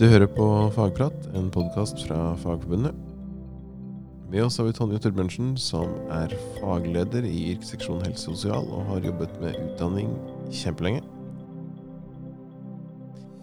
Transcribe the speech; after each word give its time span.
Du 0.00 0.06
hører 0.08 0.30
på 0.32 0.44
Fagprat, 0.72 1.26
en 1.36 1.50
podkast 1.52 1.98
fra 2.06 2.30
Fagforbundet. 2.40 2.94
Med 4.32 4.46
oss 4.46 4.54
har 4.56 4.64
vi 4.64 4.72
Tonje 4.72 4.96
Torbjørnsen, 5.04 5.50
som 5.60 5.90
er 6.16 6.32
fagleder 6.54 7.26
i 7.28 7.50
yrkesseksjon 7.50 8.00
helse 8.06 8.30
og 8.30 8.38
sosial, 8.38 8.70
og 8.72 8.86
har 8.88 9.04
jobbet 9.10 9.34
med 9.42 9.58
utdanning 9.60 10.14
kjempelenge. 10.48 11.02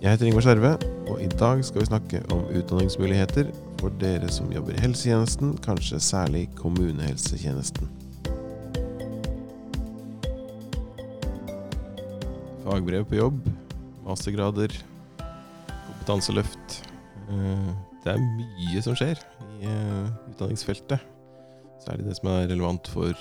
Jeg 0.02 0.16
heter 0.16 0.32
Ingvar 0.32 0.48
Skjerve, 0.48 0.74
og 1.06 1.22
i 1.22 1.30
dag 1.36 1.62
skal 1.70 1.84
vi 1.84 1.92
snakke 1.92 2.24
om 2.34 2.42
utdanningsmuligheter 2.50 3.54
for 3.78 3.94
dere 4.02 4.34
som 4.34 4.50
jobber 4.50 4.74
i 4.74 4.82
helsetjenesten, 4.88 5.54
kanskje 5.62 6.02
særlig 6.02 6.48
kommunehelsetjenesten. 6.58 7.86
Fagbrev 12.66 13.06
på 13.06 13.22
jobb, 13.22 13.42
mastergrader, 14.10 14.74
kompetanseløft. 16.08 16.84
løft. 17.28 17.84
Det 18.04 18.14
er 18.14 18.22
mye 18.24 18.82
som 18.82 18.96
skjer 18.96 19.20
i 19.60 19.68
eh, 19.68 20.12
utdanningsfeltet. 20.32 21.02
Særlig 21.84 22.06
det 22.08 22.16
som 22.18 22.30
er 22.32 22.48
relevant 22.48 22.88
for 22.88 23.12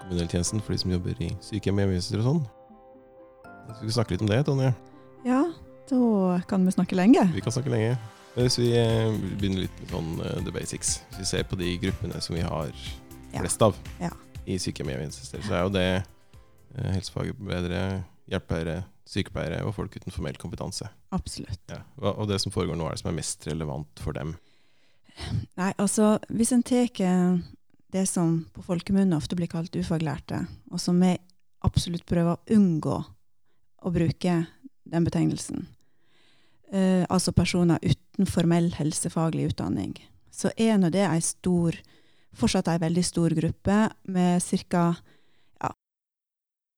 kommunehelsetjenesten, 0.00 0.62
for 0.62 0.74
de 0.74 0.78
som 0.82 0.90
jobber 0.90 1.20
i 1.22 1.28
sykehjem 1.44 1.78
og 1.78 1.84
hjemmetjenester 1.84 2.22
og 2.22 2.26
sånn. 2.26 2.40
Skal 3.76 3.86
vi 3.86 3.94
snakke 3.94 4.14
litt 4.16 4.24
om 4.24 4.32
det, 4.32 4.40
Tonje. 4.48 4.72
Ja, 5.26 5.44
da 5.90 6.40
kan 6.50 6.66
vi 6.66 6.74
snakke 6.74 6.98
lenge. 6.98 7.22
Vi 7.36 7.44
kan 7.44 7.54
snakke 7.54 7.70
lenge. 7.70 7.94
Hvis 8.34 8.58
vi 8.58 8.72
eh, 8.74 9.14
begynner 9.38 9.66
litt 9.66 9.78
med 9.78 9.92
sånn 9.94 10.12
eh, 10.24 10.38
the 10.42 10.54
basics. 10.54 10.96
Hvis 11.12 11.22
vi 11.22 11.28
ser 11.30 11.46
på 11.46 11.58
de 11.60 11.70
gruppene 11.82 12.22
som 12.24 12.34
vi 12.34 12.42
har 12.42 12.72
flest 13.36 13.62
av 13.62 13.78
Ja. 14.00 14.10
i 14.46 14.58
sykehjem 14.58 14.90
og 14.90 14.96
hjemmetjenester, 14.96 15.44
så 15.46 15.54
er 15.54 15.62
jo 15.68 15.74
det 15.76 15.86
eh, 15.94 16.90
helsefagarbeidere, 16.96 17.84
hjelpepleiere, 18.32 18.80
sykepleiere 19.12 19.60
og 19.66 19.74
folk 19.76 19.96
uten 19.96 20.14
formell 20.14 20.38
kompetanse. 20.40 20.88
Absolutt. 21.14 21.62
Ja. 21.70 21.82
Og 22.14 22.26
det 22.30 22.40
som 22.42 22.54
foregår 22.54 22.78
nå, 22.78 22.86
er 22.88 22.96
det 22.96 23.02
som 23.02 23.12
er 23.12 23.18
mest 23.18 23.46
relevant 23.50 24.02
for 24.02 24.16
dem. 24.16 24.36
Nei, 25.58 25.72
altså, 25.76 26.16
hvis 26.32 26.54
en 26.54 26.64
tar 26.64 26.88
det 27.92 28.06
som 28.08 28.38
på 28.54 28.64
folkemunne 28.64 29.18
ofte 29.18 29.36
blir 29.36 29.50
kalt 29.52 29.76
ufaglærte, 29.76 30.46
og 30.72 30.80
som 30.80 31.00
vi 31.02 31.12
absolutt 31.66 32.06
prøver 32.08 32.38
å 32.38 32.56
unngå 32.56 32.96
å 33.82 33.92
bruke 33.92 34.38
den 34.92 35.06
betegnelsen, 35.06 35.66
eh, 36.72 37.04
altså 37.08 37.34
personer 37.36 37.82
uten 37.82 38.28
formell 38.28 38.72
helsefaglig 38.78 39.50
utdanning, 39.52 39.94
så 40.32 40.50
er 40.56 40.78
nå 40.80 40.88
det 40.92 41.04
ei 41.04 41.20
stor, 41.20 41.76
fortsatt 42.32 42.70
ei 42.72 42.80
veldig 42.80 43.04
stor 43.04 43.36
gruppe 43.36 43.78
med 44.08 44.40
ca. 44.72 44.86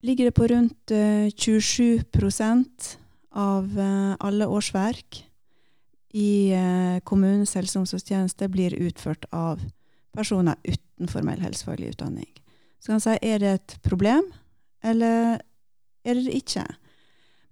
Ligger 0.05 0.25
det 0.25 0.37
på 0.37 0.47
rundt 0.47 0.91
eh, 0.91 1.31
27% 1.33 2.99
av 3.33 3.81
eh, 3.81 4.17
alle 4.21 4.47
årsverk 4.47 5.31
i 6.13 6.53
eh, 6.53 6.99
kommunens 7.01 7.55
helse- 7.57 7.79
og 7.79 7.87
omsorgstjeneste 7.87 8.49
blir 8.53 8.77
utført 8.85 9.25
av 9.33 9.63
personer 10.13 10.59
uten 10.63 11.09
formell 11.09 11.41
helsefaglig 11.41 11.95
utdanning. 11.95 12.29
Så 12.79 12.91
kan 12.91 12.99
man 12.99 13.05
si 13.07 13.15
er 13.23 13.41
det 13.41 13.53
et 13.55 13.77
problem, 13.83 14.29
eller 14.85 15.41
er 16.05 16.19
det 16.19 16.27
det 16.27 16.37
ikke? 16.37 16.67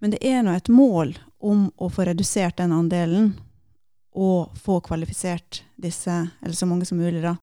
Men 0.05 0.12
det 0.12 0.20
er 0.20 0.45
nå 0.45 0.53
et 0.53 0.69
mål 0.69 1.14
om 1.41 1.70
å 1.80 1.89
få 1.89 2.05
redusert 2.05 2.61
den 2.61 2.75
andelen 2.77 3.33
og 4.12 4.53
få 4.61 4.77
kvalifisert 4.84 5.62
disse, 5.80 6.19
eller 6.42 6.58
så 6.58 6.69
mange 6.69 6.84
som 6.84 7.00
mulig, 7.00 7.25
da, 7.25 7.39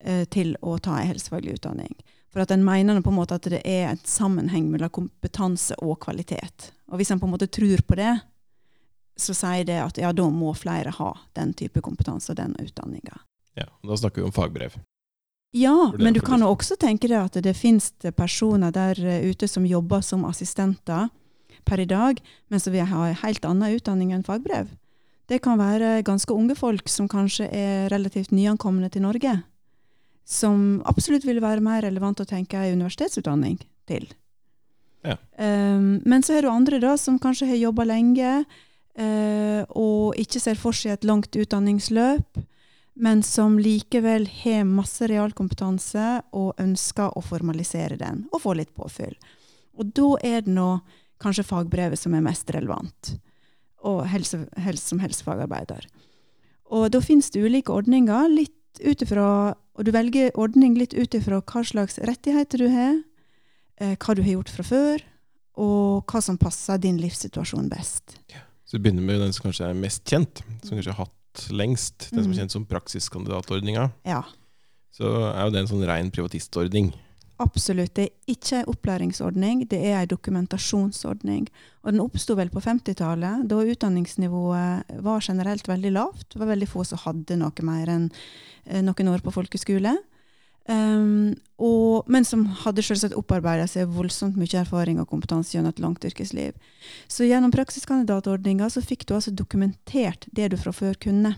eh, 0.00 0.24
til 0.24 0.56
å 0.64 0.78
ta 0.80 0.96
en 0.96 1.12
helsefaglig 1.12 1.58
utdanning. 1.60 1.92
For 2.30 2.42
at 2.44 2.52
en 2.54 2.64
mener 2.64 3.00
på 3.02 3.10
en 3.10 3.18
måte 3.18 3.36
at 3.38 3.48
det 3.50 3.62
er 3.66 3.88
en 3.90 4.02
sammenheng 4.06 4.68
mellom 4.70 4.92
kompetanse 4.94 5.74
og 5.82 5.98
kvalitet. 6.04 6.70
Og 6.90 7.00
hvis 7.00 7.10
en 7.10 7.20
på 7.20 7.26
en 7.26 7.34
måte 7.34 7.50
tror 7.50 7.82
på 7.86 7.98
det, 7.98 8.12
så 9.20 9.34
sier 9.36 9.66
det 9.66 9.80
at 9.82 9.98
ja, 10.00 10.12
da 10.16 10.28
må 10.32 10.52
flere 10.56 10.94
ha 10.94 11.10
den 11.36 11.52
type 11.58 11.82
kompetanse 11.84 12.32
og 12.32 12.38
den 12.38 12.54
utdanninga. 12.60 13.18
Ja, 13.58 13.66
og 13.82 13.90
Da 13.90 13.98
snakker 13.98 14.22
vi 14.22 14.30
om 14.30 14.34
fagbrev. 14.34 14.78
Ja, 15.52 15.92
men 15.98 16.14
du 16.14 16.20
kan 16.22 16.40
jo 16.40 16.52
også 16.52 16.76
tenke 16.78 17.08
deg 17.10 17.18
at 17.26 17.40
det 17.42 17.56
finnes 17.58 17.90
personer 18.14 18.70
der 18.70 18.94
ute 19.26 19.48
som 19.50 19.66
jobber 19.66 20.00
som 20.06 20.22
assistenter 20.28 21.08
per 21.66 21.82
i 21.82 21.88
dag, 21.90 22.20
men 22.48 22.62
som 22.62 22.72
vil 22.72 22.86
ha 22.86 23.08
en 23.08 23.18
helt 23.24 23.44
annen 23.44 23.74
utdanning 23.74 24.12
enn 24.14 24.22
fagbrev. 24.24 24.70
Det 25.26 25.40
kan 25.42 25.58
være 25.58 26.04
ganske 26.06 26.34
unge 26.34 26.54
folk 26.58 26.88
som 26.90 27.10
kanskje 27.10 27.48
er 27.50 27.90
relativt 27.90 28.30
nyankomne 28.34 28.88
til 28.90 29.02
Norge, 29.02 29.40
som 30.30 30.80
absolutt 30.86 31.26
vil 31.26 31.42
være 31.42 31.62
mer 31.64 31.82
relevant 31.82 32.22
å 32.22 32.28
tenke 32.28 32.58
en 32.60 32.78
universitetsutdanning 32.78 33.58
til. 33.90 34.06
Ja. 35.02 35.16
Um, 35.40 35.98
men 36.04 36.22
så 36.22 36.36
er 36.36 36.44
det 36.44 36.52
andre 36.52 36.78
da, 36.82 36.94
som 37.00 37.18
kanskje 37.18 37.48
har 37.50 37.58
jobba 37.58 37.86
lenge, 37.88 38.44
uh, 39.00 39.62
og 39.74 40.20
ikke 40.20 40.42
ser 40.42 40.60
for 40.60 40.76
seg 40.76 40.94
et 40.94 41.08
langt 41.08 41.34
utdanningsløp, 41.34 42.42
men 43.00 43.22
som 43.24 43.56
likevel 43.58 44.26
har 44.42 44.66
masse 44.68 45.06
realkompetanse 45.08 46.06
og 46.36 46.60
ønsker 46.60 47.16
å 47.16 47.22
formalisere 47.24 47.96
den 47.96 48.26
og 48.28 48.42
få 48.44 48.54
litt 48.58 48.74
påfyll. 48.76 49.14
Og 49.80 49.94
da 49.96 50.10
er 50.26 50.44
det 50.44 50.52
nå 50.52 50.74
kanskje 51.22 51.46
fagbrevet 51.48 52.00
som 52.00 52.14
er 52.16 52.24
mest 52.24 52.50
relevant, 52.52 53.14
og 53.86 54.04
helse, 54.10 54.44
helse 54.60 54.92
som 54.92 55.00
helsefagarbeider. 55.00 55.86
Og 56.70 56.90
da 56.92 57.00
finnes 57.02 57.30
det 57.32 57.42
ulike 57.42 57.72
ordninger, 57.72 58.28
litt 58.28 58.82
ut 58.84 59.02
ifra, 59.02 59.54
og 59.80 59.86
du 59.88 59.94
velger 59.96 60.34
ordning 60.36 60.74
litt 60.76 60.92
ut 60.92 61.14
ifra 61.16 61.38
hva 61.40 61.62
slags 61.64 61.96
rettigheter 62.04 62.60
du 62.60 62.68
har, 62.68 62.98
eh, 63.80 63.94
hva 63.96 64.14
du 64.14 64.20
har 64.22 64.34
gjort 64.36 64.52
fra 64.52 64.64
før, 64.68 65.04
og 65.56 66.04
hva 66.12 66.20
som 66.22 66.36
passer 66.40 66.78
din 66.78 66.98
livssituasjon 67.00 67.70
best. 67.72 68.18
Så 68.68 68.76
du 68.76 68.84
begynner 68.84 69.02
med 69.02 69.20
den 69.24 69.32
som 69.32 69.48
kanskje 69.48 69.70
er 69.70 69.78
mest 69.80 70.04
kjent, 70.04 70.42
som 70.62 70.76
kanskje 70.76 70.92
har 70.94 71.06
hatt 71.06 71.46
lengst, 71.50 72.10
den 72.12 72.22
som 72.22 72.30
er 72.30 72.36
Mhm. 72.36 72.38
kjent 72.42 72.50
som 72.52 72.66
praksiskandidatordninga. 72.66 73.92
Ja, 74.04 74.22
Så 74.92 75.06
er 75.34 75.44
jo 75.46 75.50
det 75.50 75.60
en 75.60 75.66
sånn 75.68 75.86
ren 75.86 76.10
privatistordning. 76.10 76.92
Absolutt. 77.42 77.94
Det 77.96 78.06
er 78.06 78.34
ikke 78.34 78.60
en 78.60 78.70
opplæringsordning, 78.72 79.64
det 79.70 79.80
er 79.90 80.02
en 80.02 80.12
dokumentasjonsordning. 80.12 81.48
Og 81.82 81.92
den 81.92 82.04
oppsto 82.04 82.36
vel 82.38 82.52
på 82.52 82.62
50-tallet, 82.64 83.46
da 83.50 83.64
utdanningsnivået 83.72 85.00
var 85.04 85.24
generelt 85.24 85.68
veldig 85.68 85.92
lavt. 85.96 86.28
Det 86.32 86.40
var 86.40 86.52
veldig 86.52 86.68
få 86.68 86.84
som 86.84 87.02
hadde 87.06 87.40
noe 87.40 87.66
mer 87.66 87.92
enn 87.92 88.08
eh, 88.66 88.82
noen 88.84 89.12
år 89.14 89.24
på 89.24 89.34
folkeskole. 89.34 89.96
Um, 90.70 91.32
og, 91.58 92.06
men 92.06 92.22
som 92.28 92.44
hadde 92.62 92.84
selvsagt 92.84 93.16
opparbeida 93.18 93.64
seg 93.66 93.90
voldsomt 93.90 94.36
mye 94.38 94.60
erfaring 94.60 95.00
og 95.00 95.08
kompetanse 95.10 95.56
gjennom 95.56 95.72
et 95.72 95.80
langt 95.82 96.04
yrkesliv. 96.06 96.52
Så 97.10 97.26
gjennom 97.26 97.50
praksiskandidatordninga 97.54 98.68
så 98.70 98.84
fikk 98.84 99.08
du 99.08 99.16
altså 99.16 99.32
dokumentert 99.34 100.28
det 100.36 100.52
du 100.52 100.58
fra 100.60 100.74
før 100.76 101.00
kunne. 101.00 101.34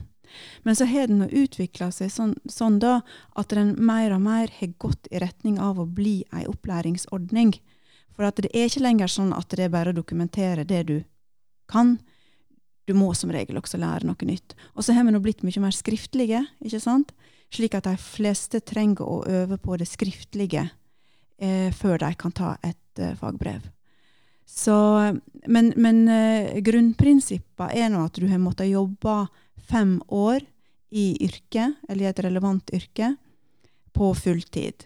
Men 0.63 0.77
så 0.79 0.87
har 0.89 1.11
den 1.11 1.27
utvikla 1.29 1.91
seg 1.93 2.11
sånn, 2.13 2.35
sånn 2.49 2.79
da 2.83 3.01
at 3.39 3.53
den 3.53 3.75
mer 3.85 4.15
og 4.15 4.23
mer 4.25 4.53
har 4.59 4.75
gått 4.81 5.11
i 5.11 5.21
retning 5.23 5.59
av 5.61 5.81
å 5.81 5.87
bli 5.87 6.23
ei 6.33 6.47
opplæringsordning. 6.49 7.55
For 8.17 8.29
at 8.29 8.41
det 8.41 8.53
er 8.53 8.69
ikke 8.69 8.85
lenger 8.85 9.13
sånn 9.13 9.33
at 9.37 9.53
det 9.53 9.67
er 9.67 9.73
bare 9.73 9.93
å 9.93 9.97
dokumentere 9.97 10.67
det 10.69 10.83
du 10.89 10.97
kan. 11.71 11.97
Du 12.89 12.95
må 12.99 13.13
som 13.15 13.33
regel 13.33 13.61
også 13.61 13.81
lære 13.81 14.09
noe 14.09 14.29
nytt. 14.29 14.57
Og 14.77 14.85
så 14.85 14.97
har 14.97 15.07
vi 15.07 15.15
nå 15.15 15.21
blitt 15.23 15.45
mye 15.47 15.63
mer 15.63 15.75
skriftlige, 15.77 16.43
ikke 16.65 16.83
sant? 16.83 17.13
Slik 17.53 17.77
at 17.77 17.87
de 17.87 17.97
fleste 18.01 18.63
trenger 18.65 19.05
å 19.05 19.23
øve 19.29 19.59
på 19.61 19.77
det 19.81 19.89
skriftlige 19.91 20.67
eh, 21.39 21.71
før 21.77 22.01
de 22.03 22.11
kan 22.19 22.35
ta 22.35 22.57
et 22.65 23.01
eh, 23.01 23.15
fagbrev. 23.19 23.69
Så, 24.49 24.75
men 25.47 25.73
men 25.77 26.09
eh, 26.11 26.59
grunnprinsippet 26.65 27.77
er 27.79 27.93
nå 27.93 28.03
at 28.05 28.19
du 28.19 28.27
har 28.29 28.43
måttet 28.43 28.73
jobbe 28.73 29.27
fem 29.73 29.99
år 30.09 30.45
i 30.93 31.17
yrket, 31.25 31.81
eller 31.89 32.05
i 32.05 32.11
et 32.11 32.25
relevant 32.25 32.73
yrke, 32.77 33.15
på 33.93 34.13
fulltid. 34.17 34.85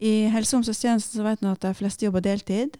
I 0.00 0.28
helse- 0.32 0.54
og 0.56 0.62
omsorgstjenesten 0.62 1.18
så 1.18 1.26
vet 1.26 1.42
en 1.42 1.52
at 1.52 1.64
de 1.64 1.74
fleste 1.76 2.06
jobber 2.06 2.24
deltid, 2.24 2.78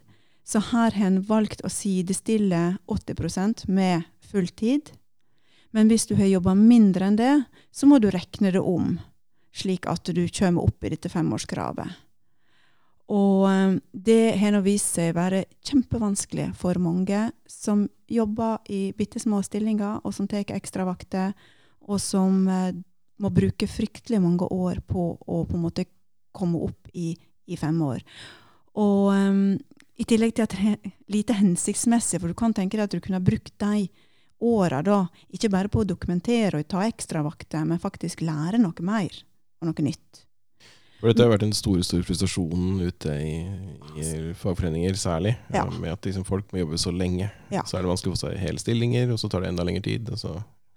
så 0.49 0.63
her 0.71 0.95
har 0.97 1.07
en 1.11 1.21
valgt 1.29 1.61
å 1.65 1.73
sidestille 1.73 2.79
80% 2.89 3.67
med 3.69 4.07
fulltid. 4.31 4.93
Men 5.77 5.91
hvis 5.91 6.07
du 6.09 6.15
har 6.17 6.31
jobba 6.31 6.55
mindre 6.57 7.11
enn 7.11 7.19
det, 7.21 7.35
så 7.73 7.89
må 7.89 7.99
du 8.01 8.09
rekne 8.11 8.53
det 8.55 8.63
om, 8.63 8.97
slik 9.53 9.89
at 9.91 10.09
du 10.09 10.25
kommer 10.33 10.65
opp 10.65 10.85
i 10.85 10.95
dette 10.95 11.13
femårskravet. 11.13 12.08
Og 13.09 13.47
eh, 13.49 13.79
det 13.93 14.37
har 14.41 14.53
nå 14.53 14.63
vist 14.67 14.99
seg 14.99 15.15
være 15.17 15.47
kjempevanskelig 15.65 16.51
for 16.59 16.81
mange 16.83 17.29
som 17.49 17.87
jobber 18.09 18.61
i 18.73 18.91
bitte 18.97 19.21
små 19.23 19.41
stillinger, 19.45 20.03
og 20.05 20.15
som 20.17 20.29
tar 20.29 20.49
ekstravakter, 20.57 21.33
og 21.89 22.03
som 22.03 22.45
eh, 22.53 22.75
må 23.19 23.31
bruke 23.35 23.69
fryktelig 23.71 24.21
mange 24.23 24.49
år 24.55 24.83
på 24.87 25.11
å 25.19 25.41
på 25.49 25.57
en 25.57 25.65
måte 25.65 25.89
komme 26.37 26.61
opp 26.69 26.93
i, 26.95 27.15
i 27.49 27.57
fem 27.59 27.81
år. 27.83 28.05
Og 28.79 29.09
um, 29.11 29.57
i 29.99 30.07
tillegg 30.07 30.37
til 30.37 30.45
at 30.45 30.55
det 30.55 30.75
er 30.75 30.93
lite 31.11 31.35
hensiktsmessig, 31.35 32.21
for 32.21 32.31
du 32.31 32.39
kan 32.39 32.55
tenke 32.55 32.79
deg 32.79 32.87
at 32.87 32.95
du 32.95 33.03
kunne 33.03 33.25
brukt 33.25 33.57
de 33.59 33.89
åra 34.47 34.85
da, 34.87 35.01
ikke 35.35 35.51
bare 35.51 35.73
på 35.73 35.83
å 35.83 35.89
dokumentere 35.89 36.61
og 36.61 36.71
ta 36.71 36.85
ekstravakter, 36.87 37.65
men 37.67 37.83
faktisk 37.83 38.23
lære 38.23 38.61
noe 38.63 38.87
mer 38.87 39.11
og 39.59 39.73
noe 39.73 39.87
nytt. 39.89 40.28
Dette 41.01 41.23
har 41.23 41.31
vært 41.31 41.45
den 41.45 41.53
store 41.55 41.85
store 41.87 42.03
frustrasjonen 42.03 42.81
ute 42.89 43.13
i, 43.23 43.35
i 44.03 44.33
fagforeninger 44.35 44.97
særlig. 44.99 45.37
Ja. 45.55 45.63
eh, 45.67 45.77
Med 45.79 45.93
at 45.95 46.03
liksom 46.09 46.25
folk 46.27 46.49
må 46.53 46.59
jobbe 46.65 46.79
så 46.83 46.91
lenge. 46.91 47.31
Ja. 47.55 47.63
Så 47.63 47.79
er 47.79 47.85
det 47.87 47.93
vanskelig 47.93 48.13
å 48.13 48.17
få 48.17 48.23
seg 48.27 48.39
hele 48.43 48.59
stillinger, 48.59 49.13
og 49.15 49.21
så 49.23 49.31
tar 49.31 49.45
det 49.47 49.53
enda 49.53 49.63
lengre 49.69 49.83
tid. 49.87 50.11
Og 50.11 50.19
så 50.19 50.35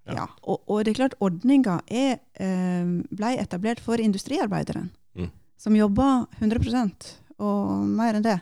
Ja. 0.07 0.13
Ja. 0.15 0.27
Og, 0.50 0.62
og 0.68 0.83
det 0.85 0.91
er 0.91 1.00
klart, 1.01 1.13
ordninga 1.21 1.79
eh, 1.88 2.85
ble 3.13 3.33
etablert 3.41 3.79
for 3.79 3.97
industriarbeideren, 4.01 4.89
Mm. 5.15 5.29
som 5.57 5.75
jobber 5.75 6.25
100% 6.39 7.09
og 7.39 7.83
mer 7.85 8.15
enn 8.15 8.23
det. 8.23 8.39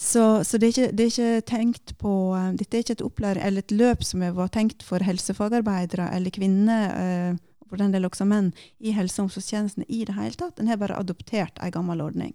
Så, 0.00 0.44
så 0.48 0.56
det, 0.58 0.68
er 0.68 0.72
ikke, 0.72 0.92
det 0.96 1.04
er 1.04 1.10
ikke 1.12 1.46
tenkt 1.46 1.92
på 2.00 2.12
eh, 2.36 2.52
Dette 2.56 2.76
er 2.78 2.84
ikke 2.84 2.94
et 2.96 3.02
opplæring 3.04 3.42
eller 3.44 3.58
et 3.64 3.70
løp 3.76 4.02
som 4.04 4.20
var 4.36 4.48
tenkt 4.48 4.82
for 4.82 4.98
helsefagarbeidere 5.04 6.06
eller 6.16 6.30
kvinner, 6.32 6.86
eh, 6.96 7.34
for 7.70 7.80
den 7.80 7.94
del 7.94 8.08
også 8.08 8.26
menn, 8.28 8.50
i 8.78 8.94
helse- 8.96 9.22
og 9.22 9.28
omsorgstjenestene 9.28 9.86
i 9.88 10.04
det 10.08 10.16
hele 10.18 10.36
tatt. 10.36 10.58
En 10.58 10.70
har 10.70 10.80
bare 10.80 10.98
adoptert 10.98 11.60
ei 11.62 11.70
gammel 11.74 12.02
ordning 12.04 12.34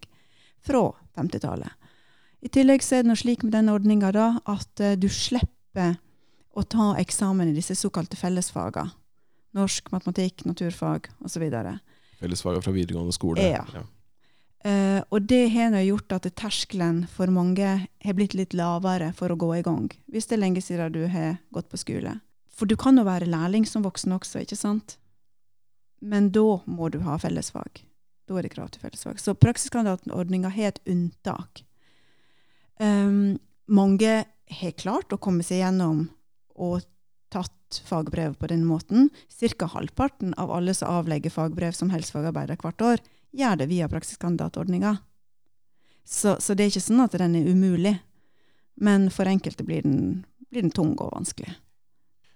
fra 0.65 0.87
50-tallet. 1.19 1.71
I 2.45 2.51
tillegg 2.53 2.83
så 2.85 2.99
er 2.99 3.03
det 3.03 3.11
noe 3.11 3.19
slik 3.19 3.43
med 3.45 3.55
den 3.55 3.71
ordninga 3.73 4.11
at 4.13 4.83
eh, 4.83 4.97
du 4.99 5.09
slipper 5.09 5.97
å 6.55 6.63
ta 6.63 6.93
eksamen 7.01 7.51
i 7.51 7.57
disse 7.57 7.75
såkalte 7.75 8.17
fellesfagene. 8.19 8.93
Norsk, 9.55 9.87
matematikk, 9.93 10.43
naturfag 10.43 11.07
osv. 11.23 11.43
Fellesfaga 12.19 12.59
fra 12.63 12.73
videregående 12.75 13.15
skole. 13.15 13.43
Ja. 13.43 13.63
Eh, 14.65 14.99
og 15.13 15.27
det 15.29 15.47
har 15.53 15.77
gjort 15.85 16.11
at 16.17 16.27
terskelen 16.35 17.05
for 17.11 17.31
mange 17.31 17.69
har 17.85 18.17
blitt 18.17 18.35
litt 18.35 18.55
lavere 18.57 19.11
for 19.15 19.31
å 19.31 19.39
gå 19.39 19.51
i 19.59 19.63
gang, 19.63 19.87
hvis 20.11 20.27
det 20.27 20.37
er 20.37 20.43
lenge 20.43 20.63
siden 20.63 20.95
du 20.95 21.05
har 21.11 21.37
gått 21.55 21.69
på 21.71 21.79
skole. 21.79 22.17
For 22.55 22.67
du 22.67 22.75
kan 22.79 22.97
jo 22.97 23.05
være 23.07 23.29
lærling 23.29 23.67
som 23.67 23.83
voksen 23.85 24.15
også, 24.15 24.41
ikke 24.43 24.57
sant? 24.59 24.97
Men 26.05 26.29
da 26.35 26.59
må 26.69 26.89
du 26.93 26.99
ha 27.05 27.17
fellesfag. 27.21 27.81
Da 28.29 28.37
er 28.37 28.45
det 28.45 28.53
krav 28.53 28.69
til 28.73 28.83
fellesfag. 28.83 29.19
Så 29.21 29.33
praksiskandidatordninga 29.37 30.51
har 30.53 30.73
et 30.73 30.81
unntak. 30.89 31.63
Um, 32.77 33.37
mange 33.65 34.25
har 34.59 34.77
klart 34.77 35.13
å 35.13 35.21
komme 35.21 35.45
seg 35.45 35.63
gjennom 35.63 36.07
og 36.55 36.85
tatt 37.33 37.81
fagbrev 37.87 38.37
på 38.39 38.49
den 38.51 38.65
måten. 38.67 39.09
Cirka 39.31 39.69
halvparten 39.73 40.35
av 40.41 40.53
alle 40.53 40.75
som 40.77 40.93
avlegger 41.01 41.33
fagbrev 41.33 41.75
som 41.75 41.91
helsefagarbeider 41.93 42.59
hvert 42.61 42.85
år, 42.85 43.03
gjør 43.35 43.59
det 43.59 43.69
via 43.71 43.89
praksiskandidatordninga. 43.91 44.95
Så, 46.05 46.37
så 46.39 46.53
det 46.53 46.65
er 46.65 46.73
ikke 46.73 46.85
sånn 46.85 47.03
at 47.03 47.17
den 47.17 47.35
er 47.37 47.49
umulig. 47.49 47.95
Men 48.75 49.09
for 49.13 49.27
enkelte 49.29 49.65
blir 49.65 49.85
den, 49.85 50.25
blir 50.51 50.67
den 50.67 50.73
tung 50.75 50.93
og 50.99 51.13
vanskelig. 51.15 51.55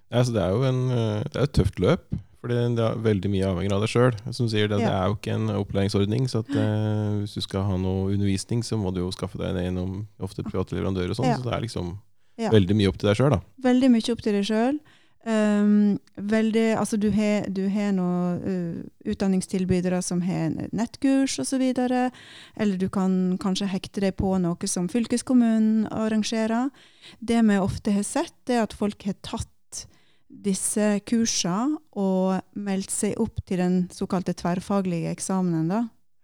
Ja, 0.09 0.23
det 0.25 0.41
er 0.41 0.55
jo 0.55 0.65
en, 0.65 0.81
eh, 0.89 1.25
det 1.29 1.37
er 1.37 1.45
et 1.45 1.53
tøft 1.53 1.79
løp, 1.83 2.07
fordi 2.41 2.75
det 2.77 2.83
er 2.85 2.99
veldig 3.03 3.29
mye 3.33 3.47
avhengig 3.51 3.73
av 3.75 3.81
deg 3.83 3.91
sjøl. 3.91 4.13
Som 4.33 4.47
sier, 4.51 4.67
det, 4.71 4.77
det 4.79 4.87
Ja. 4.87 5.03
er 5.03 5.07
jo 5.11 5.15
ikke 5.17 5.33
en 5.35 5.49
opplæringsordning, 5.59 6.27
så 6.31 6.39
at, 6.45 6.49
eh, 6.55 7.19
hvis 7.23 7.33
du 7.35 7.41
skal 7.41 7.63
ha 7.67 7.77
noe 7.77 8.13
undervisning, 8.13 8.61
så 8.63 8.77
må 8.79 8.93
du 8.93 9.01
jo 9.01 9.11
skaffe 9.11 9.37
deg 9.37 9.53
det 9.55 9.65
gjennom 9.67 10.05
ofte 10.19 10.43
private 10.47 10.75
leverandører 10.77 11.11
og 11.11 11.19
sånn. 11.19 11.25
Ja. 11.33 11.37
Så 11.37 11.43
det 11.49 11.53
er 11.57 11.61
liksom 11.67 11.97
Ja. 12.39 12.49
veldig 12.49 12.75
mye 12.79 12.87
opp 12.87 12.97
til 12.97 13.09
deg 13.09 13.17
sjøl, 13.17 13.29
da. 13.31 13.41
Veldig 13.61 13.91
mye 13.91 14.11
opp 14.13 14.21
til 14.23 14.33
deg 14.33 14.45
sjøl. 14.47 14.79
Um, 15.27 15.99
veldig, 16.15 16.77
altså 16.79 16.97
du 16.97 17.11
har, 17.11 17.43
du 17.51 17.67
har 17.67 17.91
noen 17.91 18.39
uh, 18.39 19.11
utdanningstilbydere 19.11 19.99
som 20.01 20.21
har 20.23 20.53
nettkurs 20.71 21.35
osv. 21.43 21.61
Eller 21.75 22.77
du 22.79 22.87
kan 22.89 23.37
kanskje 23.37 23.67
hekte 23.67 23.99
deg 23.99 24.15
på 24.15 24.31
noe 24.39 24.67
som 24.71 24.87
fylkeskommunen 24.87 25.89
arrangerer. 25.91 26.71
Det 27.19 27.43
vi 27.45 27.57
ofte 27.59 27.91
har 27.91 28.03
sett, 28.07 28.33
er 28.47 28.63
at 28.63 28.73
folk 28.73 29.03
har 29.03 29.17
tatt 29.21 29.85
disse 30.29 30.99
kursene 31.09 31.79
og 31.97 32.39
meldt 32.53 32.93
seg 32.93 33.17
opp 33.19 33.41
til 33.49 33.61
den 33.61 33.79
såkalte 33.93 34.35
tverrfaglige 34.37 35.11
eksamenen. 35.11 35.67
da. 35.67 35.81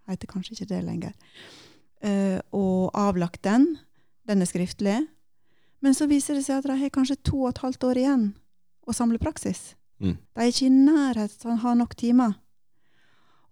Heter 0.09 0.29
kanskje 0.29 0.53
ikke 0.55 0.69
det 0.69 0.83
lenger. 0.85 1.13
Uh, 2.05 2.39
og 2.53 2.93
avlagt 2.93 3.43
den. 3.43 3.77
Den 4.29 4.41
er 4.41 4.49
skriftlig. 4.49 4.99
Men 5.81 5.93
så 5.93 6.07
viser 6.09 6.37
det 6.37 6.45
seg 6.45 6.61
at 6.61 6.69
de 6.69 6.77
har 6.79 6.93
kanskje 6.93 7.17
to 7.25 7.43
og 7.43 7.51
et 7.51 7.61
halvt 7.65 7.83
år 7.89 8.01
igjen 8.01 8.25
å 8.85 8.93
samle 8.93 9.21
praksis. 9.21 9.73
Mm. 10.01 10.17
De 10.17 10.41
er 10.41 10.51
ikke 10.51 10.67
i 10.67 10.73
nærheten 10.73 11.41
til 11.41 11.53
å 11.53 11.61
ha 11.61 11.73
nok 11.77 11.95
timer. 11.97 12.37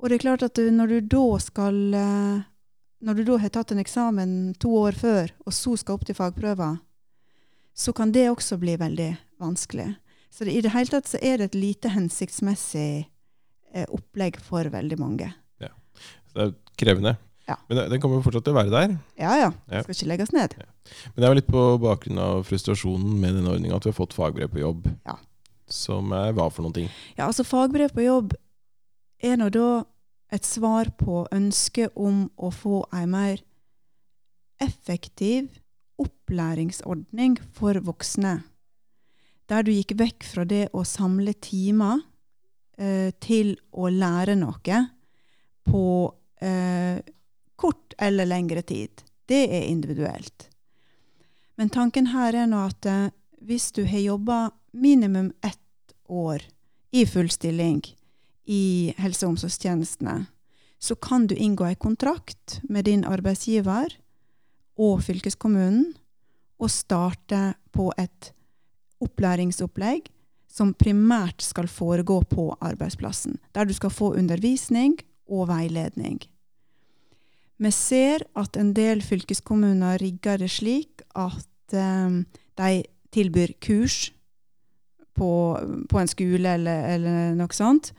Og 0.01 0.09
det 0.09 0.17
er 0.17 0.25
klart 0.25 0.45
at 0.45 0.57
du, 0.57 0.67
når 0.73 0.95
du 0.95 1.11
da 1.15 1.27
skal 1.39 1.77
eh, 1.95 2.41
Når 3.03 3.15
du 3.15 3.23
da 3.27 3.37
har 3.39 3.51
tatt 3.51 3.71
en 3.71 3.81
eksamen 3.81 4.53
to 4.63 4.69
år 4.79 4.95
før, 4.95 5.31
og 5.43 5.51
så 5.51 5.73
skal 5.75 5.97
opp 5.97 6.05
til 6.07 6.15
fagprøver, 6.15 6.77
så 7.75 7.91
kan 7.91 8.13
det 8.15 8.29
også 8.31 8.55
bli 8.61 8.77
veldig 8.79 9.09
vanskelig. 9.43 9.89
Så 10.33 10.47
det, 10.47 10.55
i 10.57 10.61
det 10.65 10.71
hele 10.73 10.89
tatt 10.89 11.09
så 11.11 11.19
er 11.21 11.37
det 11.37 11.51
et 11.51 11.57
lite 11.59 11.91
hensiktsmessig 11.93 13.05
eh, 13.73 13.85
opplegg 13.93 14.39
for 14.41 14.65
veldig 14.73 14.97
mange. 15.01 15.29
Så 16.33 16.39
det 16.39 16.45
er 16.47 16.53
krevende. 16.81 17.11
Ja. 17.45 17.57
Men 17.69 17.83
den 17.91 18.01
kommer 18.01 18.23
fortsatt 18.25 18.45
til 18.47 18.55
å 18.55 18.57
være 18.57 18.71
der. 18.73 18.93
Ja 19.19 19.33
ja, 19.37 19.49
Ja. 19.69 19.81
skal 19.83 19.93
ikke 19.93 20.07
legges 20.09 20.31
ned. 20.33 20.55
Men 20.57 21.19
det 21.19 21.27
er 21.27 21.29
jo 21.33 21.37
litt 21.37 21.51
på 21.53 21.63
bakgrunn 21.83 22.17
av 22.23 22.41
frustrasjonen 22.47 23.19
med 23.21 23.35
denne 23.37 23.51
ordninga 23.53 23.77
at 23.77 23.85
vi 23.85 23.91
har 23.91 23.97
fått 23.99 24.15
fagbrev 24.17 24.49
på 24.49 24.61
jobb. 24.63 24.87
Ja. 25.05 25.17
Som 25.69 26.09
er 26.17 26.33
hva 26.33 26.47
for 26.49 26.65
noen 26.65 26.73
ting? 26.79 26.89
Ja, 27.17 27.27
altså 27.27 27.45
fagbrev 27.45 27.93
på 27.93 28.01
jobb 28.07 28.33
er 29.23 29.37
nå 29.37 29.51
da 29.53 29.67
et 30.33 30.47
svar 30.49 30.89
på 30.97 31.27
ønsket 31.35 31.93
om 31.99 32.25
å 32.41 32.49
få 32.49 32.87
en 32.95 33.11
mer 33.13 33.43
effektiv 34.63 35.51
opplæringsordning 36.01 37.37
for 37.53 37.77
voksne. 37.85 38.39
Der 39.49 39.63
du 39.63 39.71
gikk 39.73 39.95
vekk 39.99 40.25
fra 40.27 40.45
det 40.47 40.67
å 40.73 40.85
samle 40.87 41.33
timer 41.43 41.99
eh, 42.77 43.11
til 43.19 43.55
å 43.71 43.89
lære 43.91 44.37
noe 44.39 44.79
på 45.67 45.85
eh, 46.41 46.99
kort 47.55 47.95
eller 47.97 48.27
lengre 48.27 48.63
tid. 48.67 49.03
Det 49.25 49.43
er 49.47 49.67
individuelt. 49.67 50.49
Men 51.55 51.69
tanken 51.69 52.09
her 52.13 52.35
er 52.35 52.47
nå 52.49 52.63
at 52.65 52.87
eh, 52.89 53.09
hvis 53.43 53.71
du 53.75 53.83
har 53.87 53.99
jobba 53.99 54.39
minimum 54.71 55.31
ett 55.43 55.95
år 56.09 56.43
i 56.91 57.05
full 57.05 57.29
stilling 57.29 57.81
i 58.45 58.93
helse- 58.97 59.25
og 59.25 59.35
omsorgstjenestene, 59.35 60.25
så 60.79 60.95
kan 60.95 61.27
du 61.27 61.35
inngå 61.35 61.65
en 61.67 61.79
kontrakt 61.79 62.59
med 62.63 62.85
din 62.85 63.05
arbeidsgiver 63.07 63.93
og 64.75 65.03
fylkeskommunen 65.05 65.93
og 66.59 66.71
starte 66.71 67.53
på 67.71 67.91
et 67.97 68.33
opplæringsopplegg 69.03 70.09
som 70.53 70.75
primært 70.77 71.41
skal 71.41 71.69
foregå 71.71 72.21
på 72.29 72.51
arbeidsplassen, 72.61 73.39
der 73.55 73.65
du 73.65 73.73
skal 73.73 73.93
få 73.93 74.13
undervisning 74.19 74.99
og 75.27 75.47
veiledning. 75.49 76.21
Vi 77.57 77.71
ser 77.71 78.25
at 78.37 78.57
en 78.59 78.73
del 78.75 79.01
fylkeskommuner 79.05 80.01
rigger 80.01 80.41
det 80.41 80.51
slik 80.51 81.03
at 81.15 81.77
eh, 81.77 82.21
de 82.59 82.83
tilbyr 83.13 83.55
kurs 83.61 84.11
på, 85.13 85.31
på 85.89 85.99
en 86.01 86.09
skole 86.09 86.55
eller, 86.57 86.87
eller 86.95 87.35
noe 87.37 87.53
sånt. 87.55 87.91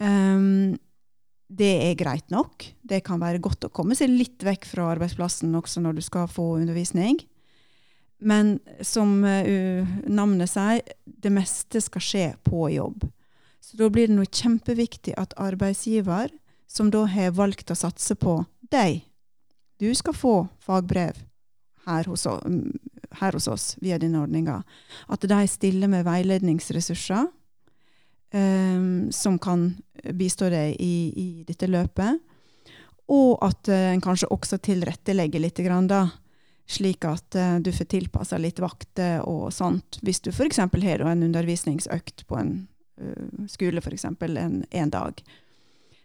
Um, 0.00 0.74
det 1.48 1.72
er 1.86 1.98
greit 1.98 2.32
nok. 2.34 2.66
Det 2.82 3.02
kan 3.06 3.20
være 3.22 3.42
godt 3.42 3.68
å 3.68 3.72
komme 3.72 3.96
seg 3.96 4.12
litt 4.12 4.42
vekk 4.44 4.66
fra 4.68 4.90
arbeidsplassen 4.94 5.54
også 5.54 5.82
når 5.84 5.98
du 5.98 6.04
skal 6.04 6.28
få 6.30 6.54
undervisning. 6.58 7.20
Men 8.18 8.58
som 8.84 9.24
uh, 9.24 9.96
navnet 10.06 10.50
sier, 10.52 10.82
det 11.04 11.32
meste 11.34 11.80
skal 11.82 12.04
skje 12.04 12.24
på 12.46 12.68
jobb. 12.74 13.06
Så 13.64 13.78
da 13.80 13.88
blir 13.90 14.08
det 14.08 14.16
noe 14.18 14.28
kjempeviktig 14.28 15.16
at 15.20 15.34
arbeidsgiver, 15.40 16.32
som 16.68 16.90
da 16.92 17.04
har 17.08 17.34
valgt 17.36 17.70
å 17.70 17.76
satse 17.78 18.16
på 18.18 18.40
deg 18.72 19.04
Du 19.78 19.90
skal 19.94 20.14
få 20.16 20.34
fagbrev 20.64 21.18
her 21.84 22.08
hos, 22.08 22.24
her 23.20 23.36
hos 23.36 23.48
oss 23.50 23.64
via 23.82 23.98
denne 24.00 24.22
ordninga. 24.22 24.62
At 25.08 25.26
de 25.28 25.40
stiller 25.50 25.90
med 25.90 26.06
veiledningsressurser 26.06 27.26
um, 28.34 29.10
som 29.12 29.38
kan 29.38 29.74
bistå 30.16 30.48
deg 30.52 30.76
i, 30.80 30.94
i 31.16 31.28
dette 31.48 31.68
løpet. 31.70 32.22
Og 33.12 33.36
at 33.44 33.68
eh, 33.68 33.90
en 33.92 34.00
kanskje 34.00 34.30
også 34.32 34.56
tilrettelegger 34.64 35.42
litt, 35.42 35.58
grann 35.60 35.88
da, 35.90 36.06
slik 36.66 37.04
at 37.04 37.34
eh, 37.34 37.56
du 37.60 37.72
får 37.72 37.90
tilpassa 37.92 38.38
litt 38.40 38.60
vakter 38.62 39.22
og 39.28 39.52
sånt. 39.52 39.98
Hvis 40.02 40.22
du 40.24 40.30
f.eks. 40.32 40.58
har 40.58 41.06
en 41.10 41.26
undervisningsøkt 41.26 42.26
på 42.28 42.38
en 42.40 42.54
eh, 43.00 43.48
skole 43.50 43.82
f.eks. 43.84 44.04
En, 44.04 44.64
en 44.70 44.90
dag. 44.90 45.24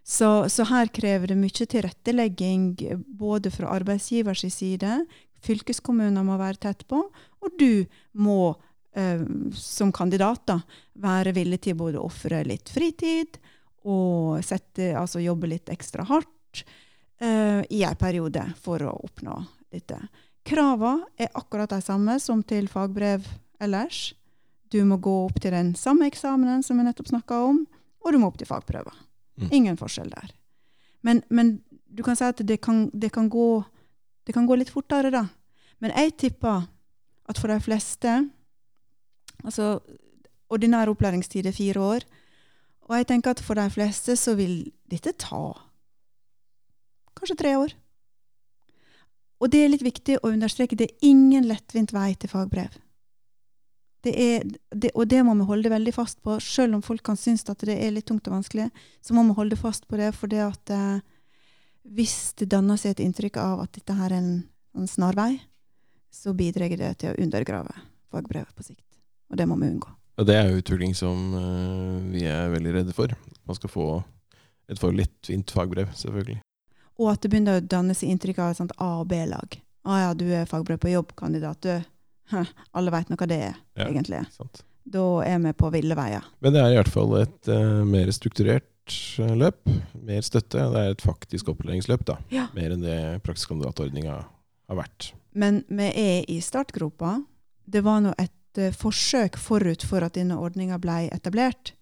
Så, 0.04 0.50
så 0.50 0.66
her 0.66 0.90
krever 0.90 1.30
det 1.30 1.38
mye 1.38 1.66
tilrettelegging 1.70 2.72
både 3.20 3.52
fra 3.54 3.76
arbeidsgivers 3.76 4.42
side, 4.52 5.04
fylkeskommuner 5.46 6.26
må 6.26 6.38
være 6.40 6.64
tett 6.66 6.88
på, 6.90 7.04
og 7.14 7.60
du 7.60 7.86
må 8.18 8.56
eh, 8.98 9.22
som 9.56 9.94
kandidat 9.96 10.48
da, 10.50 10.60
være 11.00 11.36
villig 11.38 11.62
til 11.68 11.78
både 11.80 12.02
å 12.02 12.08
ofre 12.10 12.42
litt 12.48 12.72
fritid 12.74 13.38
og 13.88 14.42
sette, 14.44 14.92
altså 14.98 15.22
jobbe 15.24 15.52
litt 15.54 15.70
ekstra 15.72 16.04
hardt 16.10 16.66
eh, 17.22 17.62
i 17.70 17.84
en 17.86 18.00
periode 18.00 18.44
for 18.60 18.84
å 18.84 18.98
oppnå 19.06 19.38
dette. 19.72 20.02
Kravene 20.48 21.08
er 21.20 21.32
akkurat 21.38 21.72
de 21.72 21.82
samme 21.84 22.16
som 22.22 22.42
til 22.44 22.70
fagbrev 22.72 23.26
ellers. 23.62 24.14
Du 24.72 24.80
må 24.86 25.00
gå 25.02 25.14
opp 25.26 25.40
til 25.42 25.54
den 25.54 25.74
samme 25.78 26.08
eksamenen 26.10 26.64
som 26.66 26.78
vi 26.78 26.86
nettopp 26.86 27.10
snakka 27.12 27.42
om, 27.50 27.64
og 28.06 28.14
du 28.14 28.20
må 28.22 28.30
opp 28.30 28.38
til 28.40 28.50
fagprøver. 28.50 28.96
Mm. 29.40 29.50
Ingen 29.52 29.80
forskjell 29.80 30.12
der. 30.14 30.32
Men, 31.06 31.24
men 31.30 31.58
du 31.90 32.04
kan 32.06 32.18
si 32.18 32.28
at 32.28 32.42
det 32.46 32.60
kan, 32.62 32.88
det, 32.94 33.12
kan 33.16 33.30
gå, 33.32 33.64
det 34.28 34.36
kan 34.36 34.48
gå 34.48 34.60
litt 34.60 34.72
fortere, 34.74 35.12
da. 35.14 35.26
Men 35.80 35.96
jeg 35.96 36.18
tipper 36.20 36.68
at 37.30 37.40
for 37.40 37.52
de 37.52 37.60
fleste 37.64 38.20
Altså, 39.40 39.78
ordinær 40.52 40.90
opplæringstid 40.92 41.46
er 41.48 41.56
fire 41.56 41.80
år. 41.80 42.06
Og 42.90 42.98
jeg 42.98 43.06
tenker 43.08 43.32
at 43.32 43.40
for 43.40 43.56
de 43.56 43.70
fleste 43.72 44.18
så 44.20 44.34
vil 44.36 44.66
dette 44.92 45.14
ta 45.16 45.54
kanskje 47.16 47.38
tre 47.40 47.54
år. 47.56 47.72
Og 49.40 49.52
det 49.52 49.64
er 49.64 49.72
litt 49.72 49.86
viktig 49.86 50.20
å 50.20 50.32
understreke, 50.34 50.76
det 50.76 50.90
er 50.90 51.10
ingen 51.10 51.48
lettvint 51.48 51.94
vei 51.96 52.12
til 52.20 52.32
fagbrev. 52.32 52.76
Det 54.04 54.14
er, 54.16 54.44
det, 54.72 54.92
og 54.96 55.10
det 55.12 55.20
må 55.28 55.34
vi 55.36 55.48
holde 55.48 55.72
veldig 55.72 55.94
fast 55.96 56.22
på, 56.24 56.38
selv 56.44 56.78
om 56.78 56.84
folk 56.84 57.04
kan 57.04 57.20
synes 57.20 57.44
at 57.52 57.66
det 57.68 57.76
er 57.76 57.92
litt 57.92 58.08
tungt 58.08 58.28
og 58.32 58.38
vanskelig. 58.38 58.70
Så 59.04 59.16
må 59.16 59.26
vi 59.28 59.36
holde 59.36 59.60
fast 59.60 59.88
på 59.88 60.00
det, 60.00 60.14
for 60.16 60.32
det 60.32 60.40
at 60.46 60.72
eh, 60.76 61.02
hvis 61.84 62.34
det 62.40 62.50
danner 62.54 62.80
seg 62.80 62.96
et 62.96 63.04
inntrykk 63.04 63.40
av 63.44 63.66
at 63.66 63.74
dette 63.76 63.96
her 63.96 64.14
er 64.14 64.22
en, 64.22 64.34
en 64.80 64.88
snarvei, 64.88 65.34
så 66.12 66.34
bidrar 66.34 66.72
det 66.80 66.94
til 67.02 67.12
å 67.12 67.20
undergrave 67.22 67.76
fagbrevet 68.10 68.56
på 68.56 68.70
sikt. 68.72 68.88
Og 69.30 69.40
det 69.40 69.48
må 69.50 69.60
vi 69.60 69.70
unngå. 69.70 69.92
Og 70.20 70.28
det 70.28 70.36
er 70.36 70.50
jo 70.50 70.60
utvikling 70.60 70.96
som 70.98 71.32
uh, 71.36 72.00
vi 72.12 72.26
er 72.28 72.52
veldig 72.52 72.76
redde 72.80 72.96
for. 72.96 73.14
Man 73.48 73.58
skal 73.60 73.72
få 73.72 73.90
et 74.70 74.80
for 74.80 74.96
lettvint 74.96 75.52
fagbrev, 75.54 75.92
selvfølgelig. 75.96 76.40
Og 77.00 77.14
at 77.14 77.22
det 77.24 77.32
begynner 77.32 77.60
å 77.62 77.64
danne 77.66 77.96
seg 77.96 78.12
inntrykk 78.12 78.42
av 78.44 78.52
et 78.54 78.60
sånt 78.60 78.74
A- 78.78 79.00
og 79.02 79.08
B-lag. 79.12 79.56
Å 79.88 80.00
ja, 80.02 80.10
du 80.14 80.26
er 80.36 80.50
fagbrev 80.50 80.82
på 80.84 80.92
jobbkandidat, 80.92 81.62
du. 81.64 81.78
Alle 82.78 82.92
veit 82.94 83.10
nå 83.10 83.18
hva 83.18 83.28
det 83.30 83.38
er, 83.50 83.56
Ja. 83.80 83.88
egentlig. 83.88 84.20
Sant? 84.36 84.64
Da 84.90 85.04
er 85.24 85.40
vi 85.40 85.54
på 85.54 85.70
ville 85.72 85.96
veier. 85.96 86.26
Men 86.42 86.54
det 86.54 86.62
er 86.62 86.74
i 86.74 86.78
hvert 86.80 86.92
fall 86.92 87.16
et 87.22 87.48
uh, 87.52 87.84
mer 87.86 88.10
strukturert 88.12 88.66
eh, 89.22 89.36
løp. 89.38 89.60
Mer 90.02 90.22
støtte. 90.26 90.64
Det 90.74 90.82
er 90.84 90.92
et 90.96 91.02
faktisk 91.06 91.52
opplæringsløp, 91.54 92.06
da. 92.10 92.18
Ja. 92.34 92.48
Mer 92.58 92.74
enn 92.76 92.82
det 92.86 93.00
praktisk 93.26 93.52
kandidatordninga 93.54 94.16
har 94.20 94.78
vært. 94.80 95.12
Men 95.34 95.64
vi 95.70 95.90
er 95.94 96.26
i 96.30 96.40
startgropa. 96.42 97.20
Det 97.70 97.84
var 97.86 98.02
nå 98.02 98.16
et 98.18 98.58
eh, 98.62 98.74
forsøk 98.74 99.38
forut 99.38 99.86
for 99.86 100.04
at 100.06 100.18
denne 100.18 100.38
ordninga 100.42 100.80
ble 100.82 101.04
etablert, 101.14 101.74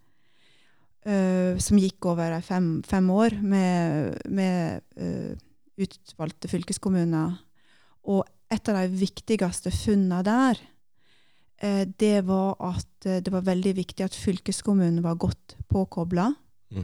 eh, 1.05 1.57
som 1.61 1.79
gikk 1.81 2.07
over 2.09 2.37
fem, 2.45 2.81
fem 2.87 3.09
år 3.13 3.37
med, 3.41 4.17
med 4.29 4.81
uh, 4.99 5.35
utvalgte 5.77 6.49
fylkeskommuner. 6.51 7.37
Og 8.07 8.23
et 8.53 8.71
av 8.71 8.79
de 8.79 8.99
viktigste 9.01 9.73
funnene 9.75 10.23
der, 10.25 10.61
uh, 11.63 11.83
det 11.99 12.21
var 12.27 12.55
at 12.73 13.07
det 13.07 13.31
var 13.31 13.45
veldig 13.45 13.75
viktig 13.77 14.03
at 14.03 14.17
fylkeskommunen 14.17 15.03
var 15.05 15.19
godt 15.21 15.57
påkobla, 15.69 16.33
Mm. 16.67 16.83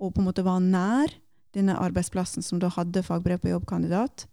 og 0.00 0.14
på 0.14 0.22
en 0.22 0.24
måte 0.30 0.40
var 0.40 0.62
nær 0.64 1.12
denne 1.52 1.74
arbeidsplassen 1.76 2.40
som 2.40 2.56
da 2.56 2.70
hadde 2.72 3.02
fagbrev 3.04 3.42
på 3.42 3.50
jobbkandidat. 3.50 4.26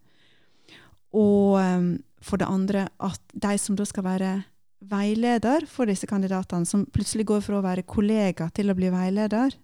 Og 1.11 1.57
um, 1.59 1.89
for 2.21 2.39
det 2.39 2.47
andre 2.47 2.87
at 3.03 3.21
de 3.33 3.57
som 3.59 3.75
da 3.75 3.85
skal 3.87 4.05
være 4.05 4.31
veileder 4.79 5.65
for 5.69 5.89
disse 5.89 6.07
kandidatene, 6.09 6.65
som 6.65 6.85
plutselig 6.93 7.25
går 7.27 7.41
fra 7.45 7.59
å 7.59 7.65
være 7.65 7.87
kollega 7.87 8.49
til 8.53 8.69
å 8.69 8.75
bli 8.77 8.91
veileder, 8.93 9.55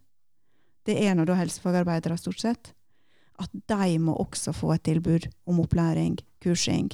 det 0.83 0.97
er 0.99 1.15
nå 1.15 1.25
da 1.27 1.37
helsefagarbeidere 1.39 2.17
stort 2.19 2.41
sett, 2.41 2.73
at 3.39 3.49
de 3.69 3.97
må 3.99 4.15
også 4.19 4.53
få 4.55 4.73
et 4.75 4.83
tilbud 4.85 5.29
om 5.49 5.61
opplæring, 5.63 6.17
kursing. 6.43 6.91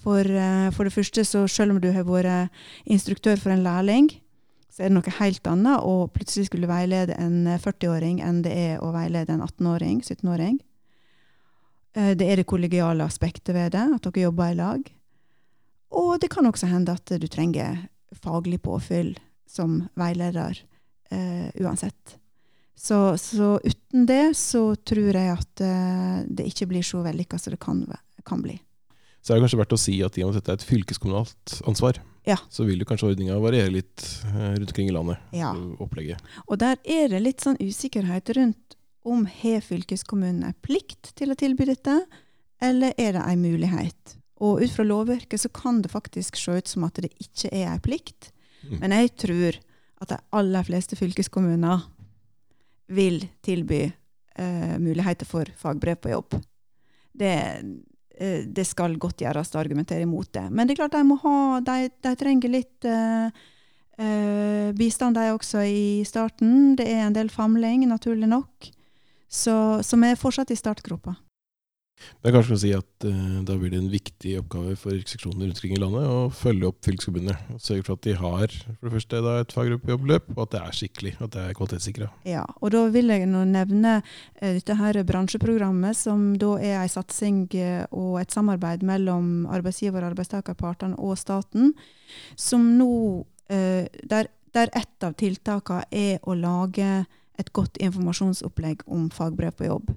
For, 0.00 0.24
eh, 0.24 0.70
for 0.72 0.84
det 0.84 0.94
første, 0.94 1.24
så 1.24 1.46
selv 1.48 1.72
om 1.72 1.80
du 1.80 1.90
har 1.92 2.04
vært 2.04 2.50
instruktør 2.86 3.38
for 3.38 3.52
en 3.52 3.64
lærling, 3.64 4.10
så 4.70 4.84
er 4.84 4.88
det 4.88 4.96
noe 4.96 5.18
helt 5.18 5.46
annet 5.50 5.84
å 5.84 6.08
plutselig 6.08 6.46
skulle 6.48 6.70
veilede 6.70 7.16
en 7.18 7.44
40-åring 7.58 8.20
enn 8.24 8.42
det 8.42 8.52
er 8.52 8.80
å 8.80 8.92
veilede 8.94 9.34
en 9.34 9.42
18-åring, 9.44 10.00
17-åring. 10.00 10.60
Eh, 11.94 12.14
Det 12.14 12.26
er 12.26 12.36
det 12.36 12.46
kollegiale 12.46 13.04
aspektet 13.04 13.54
ved 13.54 13.72
det, 13.72 13.86
at 13.94 14.02
dere 14.02 14.28
jobber 14.28 14.52
i 14.52 14.54
lag. 14.54 14.99
Og 15.90 16.20
det 16.22 16.30
kan 16.30 16.46
også 16.46 16.68
hende 16.70 16.94
at 16.94 17.10
du 17.20 17.26
trenger 17.30 17.86
faglig 18.22 18.60
påfyll 18.62 19.14
som 19.50 19.80
veileder 19.98 20.58
eh, 21.10 21.50
uansett. 21.62 22.16
Så, 22.80 23.18
så 23.20 23.58
uten 23.64 24.06
det 24.08 24.36
så 24.38 24.74
tror 24.88 25.12
jeg 25.18 25.32
at 25.34 25.62
eh, 25.66 26.20
det 26.30 26.46
ikke 26.52 26.68
blir 26.70 26.86
så 26.86 27.02
vellykka 27.04 27.38
som 27.38 27.52
det 27.54 27.60
kan, 27.60 27.82
kan 28.24 28.40
bli. 28.44 28.54
Så 29.20 29.34
er 29.34 29.36
det 29.36 29.44
kanskje 29.44 29.58
verdt 29.60 29.74
å 29.76 29.80
si 29.80 29.98
at 30.06 30.16
i 30.16 30.22
og 30.24 30.30
med 30.30 30.38
at 30.38 30.40
dette 30.46 30.54
er 30.54 30.60
et 30.62 30.68
fylkeskommunalt 30.70 31.58
ansvar, 31.68 31.98
Ja. 32.24 32.38
så 32.48 32.64
vil 32.64 32.80
jo 32.80 32.86
kanskje 32.88 33.10
ordninga 33.10 33.36
variere 33.42 33.72
litt 33.74 34.06
eh, 34.30 34.54
rundt 34.56 34.70
omkring 34.72 34.88
i 34.88 34.94
landet. 34.96 35.20
Ja. 35.36 35.50
Opplegget. 35.82 36.22
Og 36.46 36.56
der 36.62 36.78
er 36.84 37.10
det 37.12 37.20
litt 37.26 37.44
sånn 37.44 37.60
usikkerhet 37.60 38.32
rundt 38.38 38.78
om 39.04 39.26
har 39.28 39.60
fylkeskommunene 39.64 40.54
plikt 40.64 41.12
til 41.16 41.32
å 41.32 41.36
tilby 41.36 41.66
dette, 41.68 41.98
eller 42.60 42.96
er 43.00 43.16
det 43.16 43.26
en 43.26 43.44
mulighet? 43.44 44.16
Og 44.40 44.62
ut 44.64 44.72
fra 44.72 44.86
lovverket 44.86 45.42
så 45.42 45.50
kan 45.52 45.82
det 45.84 45.92
faktisk 45.92 46.38
se 46.40 46.58
ut 46.60 46.68
som 46.68 46.86
at 46.86 47.00
det 47.02 47.12
ikke 47.20 47.52
er 47.52 47.68
en 47.74 47.82
plikt. 47.84 48.30
Mm. 48.64 48.78
Men 48.80 48.96
jeg 48.96 49.14
tror 49.20 49.60
at 50.00 50.12
de 50.14 50.18
aller 50.36 50.64
fleste 50.64 50.96
fylkeskommuner 50.96 51.84
vil 52.90 53.20
tilby 53.44 53.84
eh, 53.84 54.76
muligheter 54.80 55.28
for 55.28 55.48
fagbrev 55.60 56.00
på 56.00 56.12
jobb. 56.14 56.40
Det, 57.12 57.36
eh, 58.16 58.42
det 58.46 58.64
skal 58.66 58.96
godt 59.00 59.22
gjøres 59.22 59.52
å 59.54 59.60
argumentere 59.60 60.06
imot 60.08 60.32
det. 60.32 60.48
Men 60.50 60.66
det 60.66 60.74
er 60.74 60.82
klart 60.82 60.96
de 60.96 61.04
må 61.06 61.20
ha 61.22 61.60
De, 61.64 61.90
de 62.02 62.14
trenger 62.18 62.52
litt 62.56 62.88
eh, 62.88 63.28
eh, 64.00 64.72
bistand, 64.76 65.20
de 65.20 65.30
også, 65.34 65.64
i 65.68 66.04
starten. 66.08 66.76
Det 66.80 66.88
er 66.88 67.06
en 67.06 67.16
del 67.16 67.30
famling, 67.32 67.84
naturlig 67.90 68.30
nok. 68.30 68.72
Så, 69.30 69.54
så 69.86 70.00
vi 70.00 70.10
er 70.10 70.18
fortsatt 70.18 70.50
i 70.50 70.58
startgropa. 70.58 71.14
Men 72.22 72.34
kanskje 72.34 72.56
å 72.56 72.60
si 72.60 72.70
at 72.76 73.06
uh, 73.06 73.40
da 73.46 73.56
blir 73.58 73.72
det 73.72 73.80
en 73.80 73.90
viktig 73.92 74.34
oppgave 74.40 74.76
for 74.80 74.96
seksjonene 75.08 75.48
rundt 75.48 75.60
omkring 75.60 75.76
i 75.76 75.80
landet 75.80 76.08
å 76.08 76.18
følge 76.34 76.70
opp 76.70 76.80
fylkesforbundet. 76.86 77.44
og 77.54 77.62
Sørge 77.64 77.86
for 77.86 77.96
at 77.96 78.06
de 78.06 78.16
har 78.20 78.56
for 78.56 78.88
det 78.88 78.94
første 78.96 79.22
da, 79.26 79.36
et 79.40 79.54
faggruppejobbløp 79.56 80.32
og 80.36 80.42
at 80.44 80.54
det 80.54 80.62
er 80.62 80.78
skikkelig. 80.80 81.14
At 81.20 81.34
det 81.36 81.44
er 81.44 81.56
kvalitetssikra. 81.58 82.10
Ja, 82.28 82.44
og 82.60 82.74
da 82.74 82.84
vil 82.94 83.12
jeg 83.14 83.28
nå 83.30 83.44
nevne 83.50 83.96
uh, 84.00 84.50
dette 84.50 84.78
her 84.80 85.00
bransjeprogrammet, 85.10 85.98
som 85.98 86.30
da 86.40 86.54
er 86.60 86.76
en 86.80 86.92
satsing 86.92 87.44
eh, 87.58 87.84
og 87.96 88.20
et 88.20 88.32
samarbeid 88.34 88.84
mellom 88.86 89.46
arbeidsgiver- 89.50 90.04
og 90.04 90.12
arbeidstakerpartene 90.12 90.98
og 91.00 91.18
staten, 91.20 91.74
som 92.38 92.64
nå 92.78 92.90
der, 93.50 94.28
der 94.54 94.70
ett 94.78 95.02
av 95.02 95.16
tiltakene 95.18 95.82
er 95.90 96.20
å 96.22 96.36
lage 96.38 96.90
et 97.40 97.50
godt 97.56 97.80
informasjonsopplegg 97.82 98.84
om 98.90 99.08
fagbrev 99.14 99.56
på 99.58 99.68
jobb, 99.68 99.90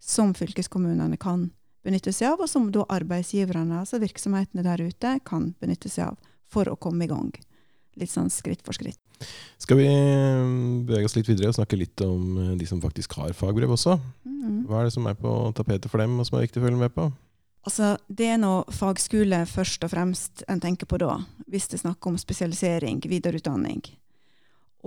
som 0.00 0.32
fylkeskommunene 0.34 1.18
kan 1.20 1.50
benytte 1.84 2.12
seg 2.12 2.34
av, 2.34 2.42
og 2.44 2.50
som 2.50 2.68
da 2.72 2.84
arbeidsgiverne, 2.92 3.82
altså 3.82 4.00
virksomhetene 4.02 4.64
der 4.64 4.82
ute, 4.82 5.14
kan 5.24 5.52
benytte 5.60 5.92
seg 5.92 6.10
av 6.10 6.18
for 6.50 6.68
å 6.68 6.78
komme 6.80 7.06
i 7.06 7.10
gang. 7.10 7.30
Litt 8.00 8.12
sånn 8.12 8.30
skritt 8.32 8.64
for 8.66 8.76
skritt. 8.76 8.98
Skal 9.60 9.76
vi 9.76 9.86
eh, 9.86 10.44
bevege 10.88 11.08
oss 11.08 11.16
litt 11.16 11.28
videre 11.28 11.50
og 11.50 11.58
snakke 11.58 11.76
litt 11.76 12.00
om 12.04 12.38
eh, 12.40 12.52
de 12.60 12.68
som 12.68 12.80
faktisk 12.80 13.18
har 13.20 13.34
fagbrev 13.36 13.72
også? 13.76 13.98
Mhm. 14.24 14.62
Hva 14.68 14.80
er 14.80 14.88
det 14.88 14.94
som 14.96 15.08
er 15.10 15.18
på 15.18 15.34
tapetet 15.56 15.90
for 15.92 16.00
dem, 16.00 16.16
og 16.18 16.28
som 16.28 16.38
er 16.38 16.46
viktig 16.46 16.62
å 16.62 16.66
følge 16.66 16.80
med 16.80 16.94
på? 16.96 17.10
Altså, 17.68 17.98
Det 18.08 18.26
er 18.32 18.38
nå 18.40 18.64
fagskole 18.72 19.44
først 19.44 19.84
og 19.84 19.92
fremst 19.92 20.44
en 20.48 20.60
tenker 20.60 20.88
på 20.88 20.98
da, 20.98 21.18
hvis 21.46 21.68
det 21.68 21.76
er 21.80 21.84
snakk 21.84 22.06
om 22.08 22.16
spesialisering, 22.16 23.02
videreutdanning. 23.04 23.82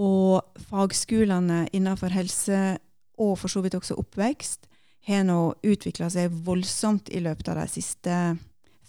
Og 0.02 0.42
fagskolene 0.72 1.68
innenfor 1.72 2.10
helse, 2.10 2.80
og 3.22 3.38
for 3.38 3.48
så 3.52 3.62
vidt 3.62 3.78
også 3.78 4.00
oppvekst, 4.02 4.66
har 5.08 5.24
nå 5.28 5.40
utvikla 5.64 6.10
seg 6.14 6.34
voldsomt 6.46 7.12
i 7.12 7.22
løpet 7.24 7.52
av 7.52 7.62
de 7.62 7.68
siste 7.72 8.18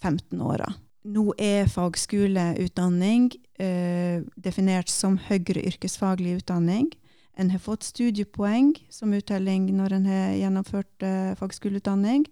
15 0.01 0.41
åra. 0.41 0.71
Nå 1.05 1.33
er 1.37 1.69
fagskoleutdanning 1.69 3.29
eh, 3.61 4.23
definert 4.35 4.89
som 4.89 5.19
høyere 5.27 5.65
yrkesfaglig 5.69 6.39
utdanning. 6.39 6.89
En 7.37 7.51
har 7.51 7.61
fått 7.61 7.85
studiepoeng 7.85 8.73
som 8.89 9.13
uttelling 9.13 9.67
når 9.75 9.97
en 9.99 10.09
har 10.09 10.35
gjennomført 10.39 11.05
eh, 11.05 11.33
fagskoleutdanning. 11.37 12.25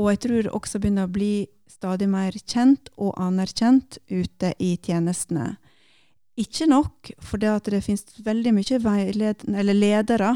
Og 0.00 0.08
jeg 0.14 0.22
tror 0.24 0.48
også 0.56 0.80
begynner 0.80 1.06
å 1.06 1.12
bli 1.12 1.46
stadig 1.70 2.08
mer 2.08 2.34
kjent 2.40 2.88
og 2.96 3.12
anerkjent 3.20 3.98
ute 4.08 4.54
i 4.62 4.74
tjenestene. 4.80 5.56
Ikke 6.40 6.66
nok, 6.68 7.12
for 7.20 7.40
det, 7.40 7.52
det 7.68 7.82
finnes 7.84 8.06
veldig 8.24 8.54
mye 8.56 9.74
ledere 9.76 10.30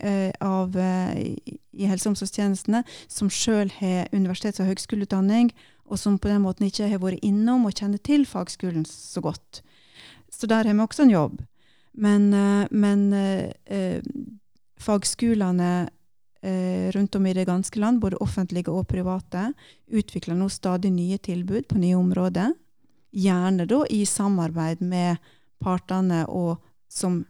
eh, 0.00 0.30
av, 0.40 0.76
eh, 0.80 1.36
i, 1.72 1.86
helse- 1.88 2.08
og 2.08 2.14
omsorgstjenestene 2.14 2.82
som 3.08 3.30
sjøl 3.32 3.72
har 3.80 4.10
universitets- 4.12 4.60
og 4.62 4.70
høgskoleutdanning, 4.70 5.52
og 5.88 5.98
som 5.98 6.18
på 6.18 6.30
den 6.30 6.44
måten 6.44 6.68
ikke 6.68 6.88
har 6.88 7.02
vært 7.02 7.24
innom 7.26 7.66
og 7.68 7.76
kjenner 7.76 8.00
til 8.00 8.24
fagskolen 8.28 8.84
så 8.88 9.20
godt. 9.24 9.62
Så 10.32 10.48
der 10.48 10.64
har 10.64 10.72
vi 10.74 10.84
også 10.84 11.04
en 11.04 11.12
jobb. 11.12 11.42
Men, 11.92 12.32
eh, 12.34 12.66
men 12.70 13.12
eh, 13.12 13.52
eh, 13.64 14.02
fagskolene 14.80 15.88
rundt 16.90 17.14
om 17.14 17.26
i 17.26 17.32
det 17.32 17.44
ganske 17.46 17.78
land, 17.78 18.00
både 18.02 18.18
offentlige 18.18 18.72
og 18.74 18.88
private, 18.90 19.52
utvikler 19.94 20.34
nå 20.34 20.48
stadig 20.50 20.90
nye 20.90 21.14
tilbud 21.22 21.68
på 21.70 21.78
nye 21.78 21.94
områder. 21.94 22.56
Gjerne 23.14 23.62
da 23.70 23.84
i 23.86 24.00
samarbeid 24.02 24.82
med 24.82 25.20
partene 25.62 26.24
og 26.26 26.58
som 26.90 27.20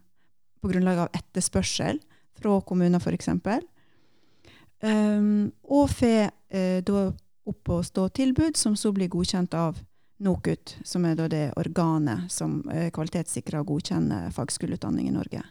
på 0.63 0.71
grunnlag 0.73 1.03
av 1.05 1.19
etterspørsel 1.19 2.01
fra 2.41 2.57
kommuner 2.65 3.05
f.eks. 3.05 3.29
Um, 4.83 5.53
og 5.71 5.89
får 5.95 6.31
uh, 6.55 6.81
da 6.83 7.05
opp 7.47 7.69
og 7.75 7.85
stå 7.87 8.09
tilbud 8.15 8.57
som 8.59 8.75
så 8.79 8.93
blir 8.95 9.09
godkjent 9.11 9.55
av 9.55 9.79
NOKUT, 10.23 10.77
som 10.87 11.05
er 11.09 11.17
da 11.19 11.29
det 11.31 11.49
organet 11.59 12.29
som 12.31 12.61
uh, 12.71 12.89
kvalitetssikrer 12.95 13.61
og 13.63 13.67
godkjenner 13.77 14.31
fagskoleutdanning 14.35 15.09
i 15.11 15.15
Norge. 15.15 15.43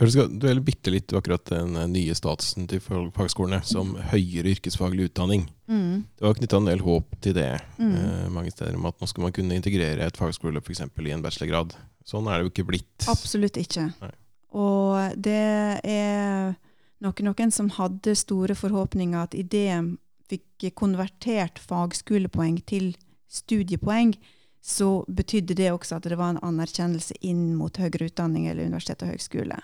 Vi 0.00 0.06
skal 0.14 0.30
dvele 0.40 0.62
bitte 0.64 0.92
litt 0.94 1.12
akkurat 1.12 1.44
den 1.50 1.74
eh, 1.76 1.88
nye 1.90 2.14
statusen 2.16 2.64
til 2.70 2.78
fag- 2.80 3.10
fagskolene 3.12 3.58
som 3.66 3.90
høyere 4.12 4.52
yrkesfaglig 4.54 5.10
utdanning. 5.10 5.42
Mm. 5.68 6.06
Det 6.16 6.24
var 6.24 6.38
knytta 6.38 6.60
en 6.60 6.68
del 6.70 6.80
håp 6.86 7.18
til 7.20 7.34
det 7.36 7.48
Mm. 7.76 7.90
eh, 7.98 8.28
mange 8.32 8.52
steder, 8.54 8.76
om 8.78 8.86
at 8.86 8.96
nå 9.02 9.08
skal 9.10 9.26
man 9.26 9.32
kunne 9.36 9.58
integrere 9.58 10.06
et 10.06 10.16
fagskoleløp 10.16 10.64
f.eks. 10.70 10.80
i 11.04 11.10
en 11.12 11.22
bachelorgrad. 11.26 11.74
Sånn 12.06 12.30
er 12.30 12.38
det 12.38 12.46
jo 12.46 12.52
ikke 12.54 12.68
blitt. 12.70 13.08
Absolutt 13.12 13.58
ikke. 13.60 13.90
Nei. 14.00 14.12
Og 14.56 15.18
det 15.20 15.80
er 15.84 16.54
nok 17.00 17.22
noen 17.24 17.52
som 17.54 17.70
hadde 17.76 18.14
store 18.18 18.56
forhåpninger 18.58 19.18
at 19.22 19.36
ideen 19.38 19.94
fikk 20.30 20.70
konvertert 20.78 21.58
fagskolepoeng 21.58 22.60
til 22.68 22.92
studiepoeng, 23.30 24.14
så 24.60 25.04
betydde 25.08 25.56
det 25.56 25.70
også 25.72 25.96
at 25.96 26.08
det 26.10 26.18
var 26.20 26.34
en 26.34 26.42
anerkjennelse 26.44 27.16
inn 27.24 27.54
mot 27.56 27.76
høyere 27.80 28.10
utdanning 28.10 28.46
eller 28.46 28.68
universitet 28.68 29.02
og 29.06 29.14
høgskole. 29.14 29.56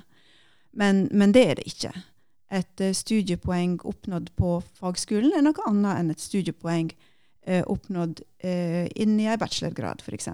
Men, 0.76 1.06
men 1.12 1.34
det 1.36 1.44
er 1.44 1.58
det 1.58 1.66
ikke. 1.68 1.92
Et 2.56 2.82
eh, 2.84 2.94
studiepoeng 2.96 3.76
oppnådd 3.84 4.30
på 4.38 4.56
fagskolen 4.78 5.34
er 5.36 5.44
noe 5.44 5.68
annet 5.68 6.00
enn 6.00 6.14
et 6.14 6.22
studiepoeng 6.22 6.90
eh, 7.46 7.62
oppnådd 7.66 8.22
eh, 8.44 8.86
inn 8.96 9.16
i 9.20 9.28
en 9.28 9.40
bachelorgrad, 9.40 10.04
f.eks. 10.04 10.30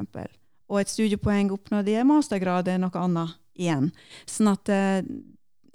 Og 0.70 0.80
et 0.80 0.92
studiepoeng 0.92 1.52
oppnådd 1.54 1.90
i 1.90 1.98
en 2.00 2.10
mastergrad 2.12 2.70
er 2.70 2.82
noe 2.82 3.02
annet 3.02 3.38
igjen. 3.58 3.90
Sånn 4.28 4.52
at 4.52 4.70
eh, 4.72 5.00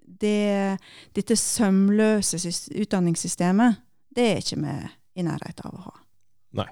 det, 0.07 0.77
dette 1.15 1.37
sømløse 1.37 2.39
utdanningssystemet, 2.71 3.79
det 4.15 4.27
er 4.31 4.41
ikke 4.41 4.59
vi 4.63 4.75
i 5.17 5.25
nærheten 5.25 5.69
av 5.69 5.77
å 5.77 5.85
ha. 5.87 5.95
Nei. 6.57 6.67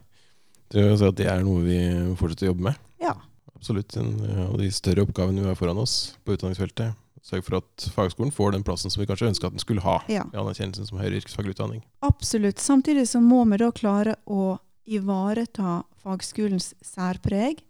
det 0.72 1.28
er 1.28 1.44
noe 1.46 1.64
vi 1.66 1.80
fortsetter 2.18 2.48
å 2.48 2.54
jobbe 2.54 2.70
med. 2.70 2.84
Ja. 3.02 3.16
Absolutt. 3.56 3.96
En 3.98 4.14
eh, 4.26 4.54
de 4.60 4.70
større 4.74 5.06
oppgavene 5.06 5.42
vi 5.42 5.50
har 5.50 5.58
foran 5.60 5.82
oss 5.82 6.16
på 6.26 6.36
utdanningsfeltet. 6.36 6.98
Sørge 7.26 7.46
for 7.48 7.58
at 7.58 7.86
fagskolen 7.96 8.34
får 8.34 8.54
den 8.54 8.64
plassen 8.66 8.94
som 8.94 9.02
vi 9.02 9.08
kanskje 9.10 9.32
ønsker 9.32 9.50
at 9.50 9.56
den 9.56 9.64
skulle 9.64 9.82
ha. 9.82 9.98
ja. 10.12 10.28
i 10.30 10.38
anerkjennelsen 10.38 10.86
som 10.86 11.00
høyere 11.02 11.18
yrkesfaglig 11.18 11.56
utdanning. 11.56 11.82
Absolutt. 12.06 12.62
Samtidig 12.62 13.08
så 13.10 13.22
må 13.24 13.42
vi 13.50 13.58
da 13.64 13.72
klare 13.74 14.20
å 14.30 14.60
ivareta 14.86 15.80
fagskolens 16.04 16.76
særpreg 16.86 17.64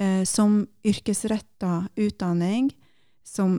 eh, 0.00 0.24
som 0.24 0.62
yrkesretta 0.88 1.90
utdanning, 2.00 2.70
som 3.20 3.58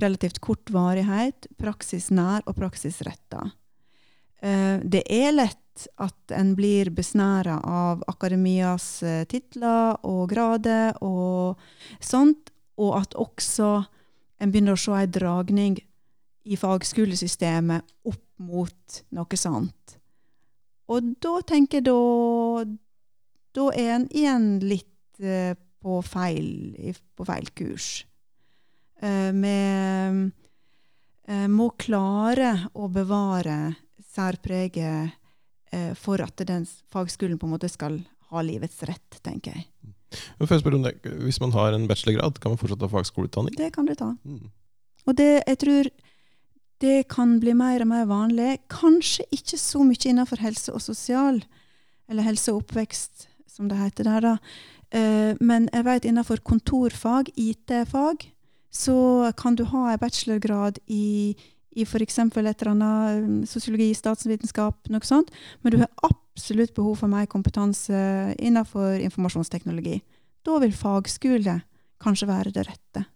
relativt 0.00 0.40
kort 0.44 0.70
varighet, 0.72 1.48
praksisnær 1.58 2.44
og 2.46 2.56
praksisretta. 2.58 3.50
Eh, 4.40 4.78
det 4.84 5.02
er 5.10 5.32
lett 5.34 5.86
at 6.02 6.34
en 6.34 6.54
blir 6.58 6.90
besnæra 6.94 7.58
av 7.62 8.02
akademias 8.10 9.02
eh, 9.02 9.24
titler 9.30 9.98
og 10.06 10.28
grader 10.32 10.98
og 11.04 11.58
sånt, 12.00 12.52
og 12.78 13.00
at 13.00 13.14
også 13.18 13.70
en 14.38 14.52
begynner 14.52 14.78
å 14.78 14.80
se 14.80 14.94
en 14.94 15.14
dragning 15.14 15.78
i 16.48 16.56
fagskolesystemet 16.58 17.94
opp 18.08 18.24
mot 18.38 19.00
noe 19.14 19.38
sånt. 19.38 19.98
Og 20.88 21.14
da 21.20 21.40
tenker 21.44 21.82
jeg 21.82 21.88
da 21.90 22.66
Da 23.58 23.64
er 23.74 23.88
en 23.96 24.04
igjen 24.14 24.44
litt 24.62 25.18
eh, 25.24 25.56
på, 25.82 25.98
feil, 26.04 26.76
på 27.16 27.24
feil 27.26 27.48
kurs. 27.58 28.04
Eh, 29.02 29.32
Vi 29.32 29.56
eh, 31.28 31.48
må 31.48 31.70
klare 31.76 32.54
å 32.74 32.88
bevare 32.88 33.74
særpreget 34.14 35.12
eh, 35.72 35.92
for 35.94 36.22
at 36.24 36.40
den 36.48 36.66
fagskolen 36.92 37.38
på 37.38 37.46
en 37.46 37.54
måte 37.56 37.70
skal 37.70 38.00
ha 38.32 38.42
livets 38.44 38.82
rett, 38.88 39.20
tenker 39.22 39.56
jeg. 39.56 39.68
Men 40.38 40.48
før 40.48 40.56
jeg 40.56 40.62
spør 40.62 40.76
om 40.78 40.84
det, 40.86 40.94
Hvis 41.20 41.40
man 41.40 41.52
har 41.52 41.74
en 41.76 41.86
bachelorgrad, 41.88 42.40
kan 42.40 42.54
man 42.54 42.60
fortsatt 42.60 42.84
ha 42.84 42.88
fagskoleutdanning? 42.92 43.56
Det 43.56 43.72
kan 43.74 43.86
du 43.86 43.94
ta. 43.94 44.14
Mm. 44.24 44.48
Og 45.06 45.16
det, 45.16 45.42
jeg 45.46 45.58
tror 45.64 45.90
det 46.80 47.08
kan 47.10 47.38
bli 47.42 47.54
mer 47.58 47.82
og 47.82 47.90
mer 47.90 48.06
vanlig. 48.08 48.58
Kanskje 48.70 49.26
ikke 49.34 49.58
så 49.58 49.82
mye 49.84 50.10
innenfor 50.10 50.40
helse 50.42 50.72
og 50.72 50.82
sosial, 50.84 51.42
eller 52.08 52.26
helse 52.26 52.52
og 52.52 52.62
oppvekst, 52.62 53.28
som 53.50 53.68
det 53.68 53.80
heter 53.80 54.08
der, 54.08 54.26
da. 54.28 54.34
Eh, 54.94 55.36
men 55.40 55.68
jeg 55.72 55.84
vet 55.84 56.08
innenfor 56.08 56.40
kontorfag, 56.46 57.32
IT-fag, 57.36 58.28
så 58.70 59.32
kan 59.36 59.56
du 59.56 59.64
ha 59.70 59.92
en 59.92 60.00
bachelorgrad 60.00 60.78
i, 60.86 61.36
i 61.76 61.86
f.eks. 61.86 62.18
et 62.18 62.38
eller 62.38 62.72
annet 62.72 63.24
um, 63.24 63.36
sosiologi, 63.48 63.90
statsvitenskap, 63.96 64.90
noe 64.92 65.08
sånt, 65.08 65.32
men 65.62 65.74
du 65.74 65.80
har 65.82 65.90
absolutt 66.06 66.74
behov 66.76 67.00
for 67.00 67.10
mer 67.10 67.26
kompetanse 67.30 67.98
innenfor 68.38 69.00
informasjonsteknologi. 69.02 70.00
Da 70.46 70.58
vil 70.62 70.76
fagskole 70.76 71.60
kanskje 72.02 72.28
være 72.30 72.54
det 72.54 72.68
rette. 72.68 73.08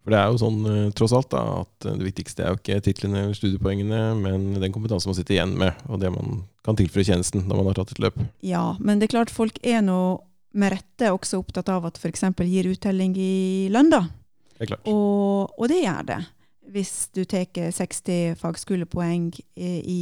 For 0.00 0.14
det 0.14 0.20
er 0.20 0.30
jo 0.32 0.40
sånn, 0.40 0.60
eh, 0.64 0.92
tross 0.96 1.12
alt, 1.16 1.28
da, 1.32 1.42
at 1.60 1.86
eh, 1.86 1.96
det 2.00 2.08
viktigste 2.08 2.44
er 2.44 2.54
jo 2.54 2.60
ikke 2.60 2.80
titlene 2.86 3.26
eller 3.26 3.36
studiepoengene, 3.36 4.00
men 4.16 4.46
den 4.62 4.72
kompetansen 4.72 5.12
man 5.12 5.18
sitter 5.18 5.36
igjen 5.36 5.52
med, 5.60 5.76
og 5.92 6.00
det 6.00 6.12
man 6.14 6.40
kan 6.64 6.78
tilføre 6.78 7.04
tjenesten 7.04 7.44
når 7.44 7.60
man 7.60 7.68
har 7.70 7.80
tatt 7.80 7.92
et 7.94 8.00
løp. 8.02 8.16
Ja, 8.44 8.64
men 8.80 9.00
det 9.00 9.10
er 9.10 9.18
klart 9.18 9.32
folk 9.34 9.60
er 9.60 9.84
nå 9.84 10.00
med 10.56 10.72
rette 10.74 11.12
også 11.14 11.42
opptatt 11.42 11.68
av 11.70 11.84
at 11.86 12.00
f.eks. 12.00 12.24
gir 12.48 12.70
uttelling 12.72 13.12
i 13.20 13.68
lønn, 13.70 13.92
da. 13.92 14.06
Det 14.60 14.66
er 14.66 14.74
klart. 14.74 14.88
Og, 14.92 15.54
og 15.56 15.70
det 15.72 15.80
gjør 15.80 16.02
det. 16.10 16.18
Hvis 16.70 16.92
du 17.16 17.22
tar 17.24 17.48
60 17.48 18.36
fagskolepoeng 18.38 19.30
i, 19.56 19.70
i, 19.80 20.00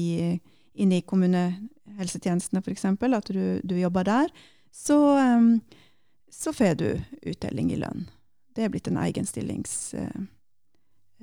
inn 0.82 0.92
i 0.92 0.98
kommunehelsetjenestene 1.06 2.60
f.eks., 2.64 2.84
at 2.90 3.30
du, 3.30 3.42
du 3.62 3.76
jobber 3.78 4.08
der, 4.08 4.34
så, 4.74 4.98
em, 5.22 5.52
så 6.30 6.52
får 6.52 6.74
du 6.82 6.88
uttelling 7.22 7.70
i 7.72 7.78
lønn. 7.78 8.08
Det 8.58 8.66
er 8.66 8.74
blitt 8.74 8.90
en 8.90 8.98
egen 9.06 9.30
stillings... 9.30 9.94
eh, 9.94 10.26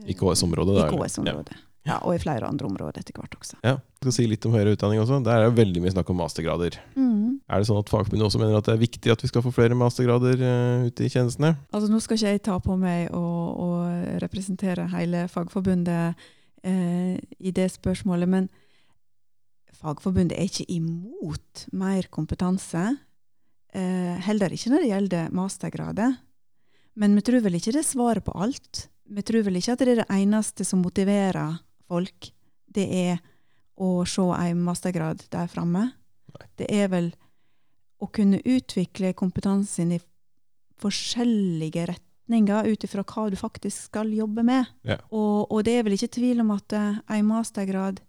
I 0.08 0.16
KS-området, 0.16 0.80
I? 0.80 0.90
KS-området. 0.96 1.60
Ja. 1.60 1.64
Og 1.86 2.16
i 2.16 2.22
flere 2.22 2.48
andre 2.50 2.66
områder 2.66 3.04
etter 3.04 3.14
hvert 3.14 3.36
også. 3.38 3.60
Ja. 3.66 3.76
Skal 4.02 4.14
si 4.16 4.26
litt 4.30 4.46
om 4.48 4.56
høyere 4.56 4.74
utdanning 4.74 5.02
også. 5.02 5.20
Der 5.26 5.38
er 5.38 5.48
det 5.50 5.60
veldig 5.60 5.84
mye 5.84 5.94
snakk 5.94 6.10
om 6.10 6.18
mastergrader. 6.18 6.78
Mm. 6.98 7.38
Er 7.46 7.62
det 7.62 7.70
sånn 7.70 7.82
at 7.82 7.92
Fagforbundet 7.92 8.26
også 8.26 8.42
mener 8.42 8.58
at 8.58 8.66
det 8.66 8.74
er 8.74 8.82
viktig 8.82 9.14
at 9.14 9.22
vi 9.22 9.30
skal 9.30 9.44
få 9.46 9.54
flere 9.54 9.78
mastergrader 9.78 10.42
uh, 10.42 10.88
ute 10.90 11.06
i 11.06 11.12
tjenestene? 11.14 11.54
Altså, 11.70 11.90
nå 11.92 12.02
skal 12.02 12.18
ikke 12.18 12.34
jeg 12.34 12.44
ta 12.48 12.58
på 12.62 12.78
meg 12.82 13.14
å, 13.14 13.22
å 13.22 13.70
representere 14.24 14.88
hele 14.96 15.26
Fagforbundet 15.32 16.26
uh, 16.26 17.14
i 17.18 17.54
det 17.54 17.68
spørsmålet, 17.78 18.32
men 18.34 18.50
Fagforbundet 19.76 20.38
er 20.40 20.50
ikke 20.50 20.70
imot 20.74 21.68
mer 21.78 22.10
kompetanse. 22.14 22.88
Uh, 23.76 24.16
heller 24.26 24.54
ikke 24.56 24.74
når 24.74 24.86
det 24.86 24.92
gjelder 24.94 25.38
mastergrader. 25.38 26.18
Men 26.96 27.18
vi 27.18 27.26
tror 27.28 27.44
vel 27.46 27.58
ikke 27.60 27.76
det 27.76 27.84
er 27.84 27.90
svaret 27.94 28.26
på 28.26 28.34
alt. 28.40 28.88
Vi 29.06 29.22
tror 29.22 29.44
vel 29.46 29.60
ikke 29.60 29.76
at 29.76 29.82
det 29.84 29.92
er 29.92 30.02
det 30.02 30.12
eneste 30.16 30.66
som 30.66 30.82
motiverer 30.82 31.60
folk. 31.88 32.32
Det 32.66 32.86
er 32.86 33.22
å 33.76 34.06
se 34.08 34.24
en 34.24 34.64
mastergrad 34.66 35.26
der 35.32 35.52
framme. 35.52 35.90
Det 36.60 36.68
er 36.72 36.90
vel 36.92 37.12
å 38.04 38.10
kunne 38.12 38.42
utvikle 38.44 39.14
kompetansen 39.18 39.94
i 39.96 40.02
forskjellige 40.82 41.88
retninger 41.92 42.68
ut 42.68 42.84
ifra 42.84 43.06
hva 43.08 43.30
du 43.32 43.38
faktisk 43.40 43.90
skal 43.90 44.12
jobbe 44.14 44.44
med. 44.48 44.68
Ja. 44.88 45.00
Og, 45.12 45.52
og 45.52 45.64
det 45.68 45.78
er 45.78 45.88
vel 45.88 45.96
ikke 45.98 46.16
tvil 46.18 46.44
om 46.44 46.52
at 46.56 46.76
eh, 46.76 47.00
en 47.18 47.30
mastergrad 47.30 48.02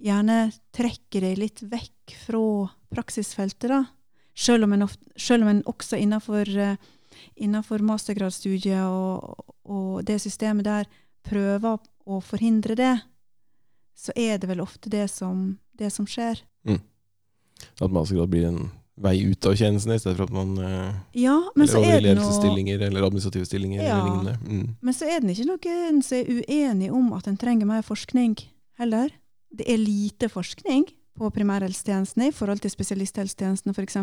gjerne 0.00 0.38
trekker 0.74 1.24
deg 1.24 1.38
litt 1.38 1.62
vekk 1.70 2.16
fra 2.26 2.44
praksisfeltet, 2.94 3.70
da. 3.70 3.84
Selv 4.34 4.66
om 4.66 4.72
en, 4.74 4.82
oft, 4.82 4.98
selv 5.20 5.46
om 5.46 5.52
en 5.52 5.62
også 5.70 5.98
innenfor, 6.02 6.48
eh, 6.58 6.78
innenfor 7.38 7.84
mastergradsstudiet 7.86 8.82
og, 8.82 9.52
og 9.70 10.00
det 10.08 10.18
systemet 10.24 10.66
der 10.66 10.88
prøver 11.26 11.80
å 12.04 12.20
forhindre 12.20 12.76
det, 12.78 12.94
så 13.94 14.12
er 14.18 14.38
det 14.38 14.50
vel 14.50 14.62
ofte 14.64 14.90
det 14.92 15.06
som, 15.12 15.54
det 15.78 15.90
som 15.94 16.06
skjer. 16.08 16.42
At 17.80 17.92
mastergrad 17.92 18.32
blir 18.32 18.48
en 18.48 18.64
vei 18.94 19.16
ut 19.26 19.46
av 19.46 19.56
tjenestene, 19.58 19.96
i 19.96 20.02
stedet 20.02 20.18
for 20.18 20.28
at 20.28 20.34
man 20.34 20.54
eh, 20.62 20.94
Ja, 21.24 21.36
men 21.58 21.68
så 21.70 21.80
Eller 21.80 21.88
over 21.88 21.96
er 21.96 22.02
det 22.02 22.14
noe 22.20 22.86
eller 22.86 23.06
administrative 23.08 23.46
stillinger 23.48 23.82
Ja. 23.82 23.96
eller 23.98 24.10
lignende. 24.10 24.38
Mm. 24.46 24.76
Men 24.80 24.94
så 24.94 25.08
er 25.10 25.20
det 25.20 25.34
ikke 25.34 25.48
noen 25.50 26.02
som 26.02 26.18
er 26.18 26.30
uenig 26.30 26.90
om 26.94 27.12
at 27.16 27.26
en 27.30 27.38
trenger 27.40 27.66
mer 27.66 27.82
forskning 27.82 28.36
heller. 28.78 29.10
Det 29.50 29.66
er 29.70 29.82
lite 29.82 30.28
forskning 30.30 30.86
på 31.18 31.30
primærhelsetjenestene 31.30 32.30
i 32.30 32.34
forhold 32.34 32.62
til 32.62 32.70
spesialisthelsetjenestene 32.70 33.74
f.eks. 33.74 33.98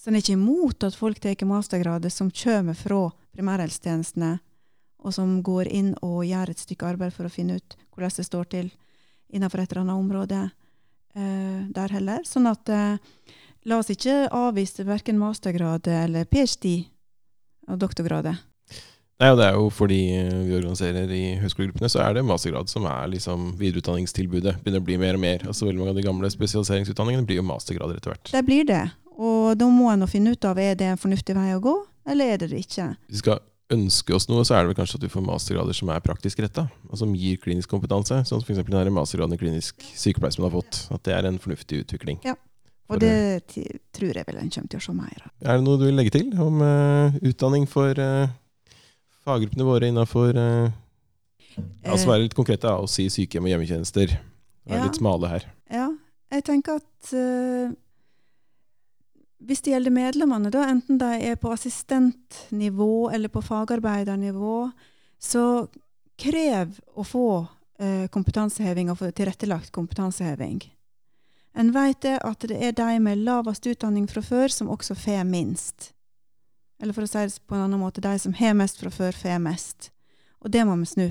Så 0.00 0.08
en 0.08 0.16
er 0.16 0.22
ikke 0.22 0.38
imot 0.38 0.86
at 0.86 0.96
folk 0.96 1.20
tar 1.20 1.36
mastergrader 1.46 2.10
som 2.10 2.30
kommer 2.30 2.74
fra 2.74 3.10
primærhelsetjenestene, 3.36 4.38
og 5.00 5.14
som 5.16 5.38
går 5.44 5.70
inn 5.72 5.92
og 6.04 6.24
gjør 6.28 6.52
et 6.52 6.62
stykke 6.62 6.92
arbeid 6.92 7.14
for 7.14 7.28
å 7.28 7.32
finne 7.32 7.58
ut 7.60 7.76
hvordan 7.94 8.16
det 8.16 8.26
står 8.26 8.50
til 8.52 8.70
innenfor 9.30 9.62
et 9.62 9.72
eller 9.72 9.84
annet 9.84 10.02
område 10.02 10.40
uh, 10.50 11.60
der 11.72 11.96
heller. 11.96 12.24
Sånn 12.26 12.48
at 12.50 12.70
uh, 12.72 13.00
la 13.68 13.80
oss 13.80 13.90
ikke 13.92 14.26
avvise 14.34 14.86
verken 14.88 15.20
mastergrad 15.20 15.88
eller 15.92 16.28
ph.d. 16.28 16.76
og 17.70 17.80
doktorgrader. 17.80 18.40
Nei, 19.20 19.28
og 19.34 19.36
det 19.36 19.50
er 19.50 19.56
jo 19.58 19.66
fordi 19.68 19.98
vi 20.48 20.54
organiserer 20.56 21.10
i 21.12 21.24
høyskolegruppene, 21.42 21.90
så 21.92 22.00
er 22.06 22.14
det 22.16 22.24
mastergrad 22.24 22.70
som 22.72 22.86
er 22.88 23.10
liksom 23.12 23.50
videreutdanningstilbudet. 23.60 24.62
Begynner 24.64 24.80
å 24.80 24.86
bli 24.86 24.96
mer 25.00 25.18
og 25.18 25.20
mer. 25.20 25.44
Altså 25.44 25.68
Veldig 25.68 25.82
mange 25.82 25.92
av 25.92 26.00
de 26.00 26.06
gamle 26.06 26.30
spesialiseringsutdanningene 26.32 27.28
blir 27.28 27.42
jo 27.42 27.44
mastergrader 27.44 28.00
etter 28.00 28.14
hvert. 28.14 28.32
Det 28.32 28.42
blir 28.46 28.64
det. 28.70 28.86
Og 29.20 29.52
da 29.60 29.68
må 29.68 29.90
en 29.92 30.08
finne 30.08 30.32
ut 30.32 30.48
av 30.48 30.56
er 30.62 30.72
det 30.80 30.88
en 30.88 31.00
fornuftig 31.00 31.36
vei 31.36 31.50
å 31.52 31.60
gå, 31.60 31.76
eller 32.08 32.32
er 32.32 32.40
det 32.40 32.48
det 32.54 32.62
ikke. 32.64 32.94
Hvis 33.10 33.20
vi 33.20 33.24
skal 33.26 33.42
ønske 33.74 34.14
oss 34.16 34.28
noe, 34.30 34.44
så 34.46 34.56
er 34.56 34.64
det 34.64 34.72
vel 34.72 34.78
kanskje 34.80 34.98
at 34.98 35.06
vi 35.06 35.12
får 35.12 35.24
mastergrader 35.24 35.76
som 35.76 35.90
er 35.94 36.02
praktisk 36.04 36.42
retta, 36.42 36.66
og 36.90 37.00
som 37.00 37.14
gir 37.16 37.40
klinisk 37.42 37.70
kompetanse. 37.72 38.22
Sånn 38.28 38.42
som 38.42 38.46
f.eks. 38.46 38.62
den 38.66 38.94
mastergraden 38.96 39.36
i 39.36 39.40
klinisk 39.40 39.84
sykepleie 39.94 40.34
som 40.34 40.44
du 40.44 40.48
har 40.48 40.56
fått. 40.58 40.84
At 40.94 41.04
det 41.06 41.16
er 41.16 41.28
en 41.28 41.40
fornuftig 41.42 41.84
utvikling. 41.84 42.20
Ja. 42.26 42.36
Og 42.90 42.98
det 42.98 43.46
tror 43.94 44.16
jeg 44.18 44.26
vel 44.26 44.40
en 44.40 44.50
kommer 44.50 44.70
til 44.72 44.80
å 44.80 44.82
se 44.82 44.94
mer 44.96 45.18
av. 45.22 45.30
Er 45.44 45.60
det 45.60 45.66
noe 45.66 45.78
du 45.78 45.86
vil 45.86 45.94
legge 45.94 46.14
til 46.16 46.32
om 46.42 46.58
uh, 46.58 47.18
utdanning 47.22 47.68
for 47.70 47.94
uh, 47.94 48.32
faggruppene 49.26 49.66
våre 49.68 49.90
innafor 49.92 50.34
uh, 50.34 50.72
Altså 51.84 52.08
være 52.08 52.24
litt 52.24 52.34
konkrete 52.34 52.70
og 52.78 52.88
si 52.88 53.08
sykehjem 53.12 53.44
og 53.44 53.50
hjemmetjenester. 53.52 54.12
Være 54.70 54.80
ja. 54.80 54.84
litt 54.86 54.98
smale 54.98 55.28
her. 55.28 55.46
Ja, 55.70 55.88
jeg 56.32 56.44
tenker 56.46 56.78
at 56.78 57.10
hvis 59.40 59.62
det 59.64 59.72
gjelder 59.72 59.94
medlemmene, 59.94 60.50
da, 60.52 60.66
enten 60.68 60.98
de 61.00 61.14
er 61.30 61.38
på 61.40 61.52
assistentnivå 61.54 63.10
eller 63.10 63.32
på 63.32 63.42
fagarbeidernivå, 63.42 64.70
så 65.20 65.44
krev 66.20 66.76
å 66.94 67.04
få 67.04 67.46
eh, 67.80 68.04
kompetanseheving 68.12 68.90
og 68.92 69.00
få 69.00 69.10
tilrettelagt 69.16 69.72
kompetanseheving. 69.72 70.60
En 71.56 71.72
vet 71.74 72.02
det 72.04 72.18
at 72.22 72.44
det 72.46 72.58
er 72.62 72.76
de 72.76 73.00
med 73.02 73.24
lavest 73.24 73.66
utdanning 73.66 74.06
fra 74.10 74.22
før, 74.22 74.52
som 74.52 74.70
også 74.70 74.94
får 74.94 75.24
minst. 75.26 75.90
Eller 76.80 76.96
for 76.96 77.04
å 77.04 77.10
si 77.10 77.24
det 77.26 77.40
på 77.48 77.56
en 77.56 77.66
annen 77.66 77.80
måte, 77.80 78.04
de 78.04 78.12
som 78.20 78.36
har 78.36 78.54
mest 78.56 78.80
fra 78.80 78.92
før, 78.92 79.16
får 79.16 79.40
mest. 79.42 79.90
Og 80.40 80.52
det 80.52 80.64
må 80.68 80.76
vi 80.80 80.88
snu. 80.88 81.06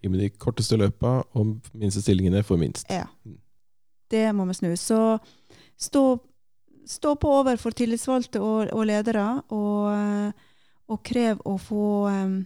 De 0.00 0.08
med 0.08 0.22
de 0.22 0.30
korteste 0.32 0.78
løpa 0.80 1.20
og 1.36 1.58
minste 1.76 2.00
stillingene 2.04 2.44
får 2.46 2.60
minst. 2.60 2.92
Ja. 2.92 3.08
Mm. 3.26 3.40
Det 4.10 4.24
må 4.34 4.46
vi 4.48 4.56
snu. 4.56 4.70
Så 4.80 5.18
stå, 5.78 6.04
stå 6.88 7.14
på 7.20 7.32
overfor 7.40 7.74
tillitsvalgte 7.76 8.40
og, 8.42 8.70
og 8.74 8.86
ledere, 8.88 9.26
og, 9.54 10.32
og, 10.90 10.98
krev 11.06 11.42
å 11.46 11.56
få 11.60 11.88
um, 12.08 12.38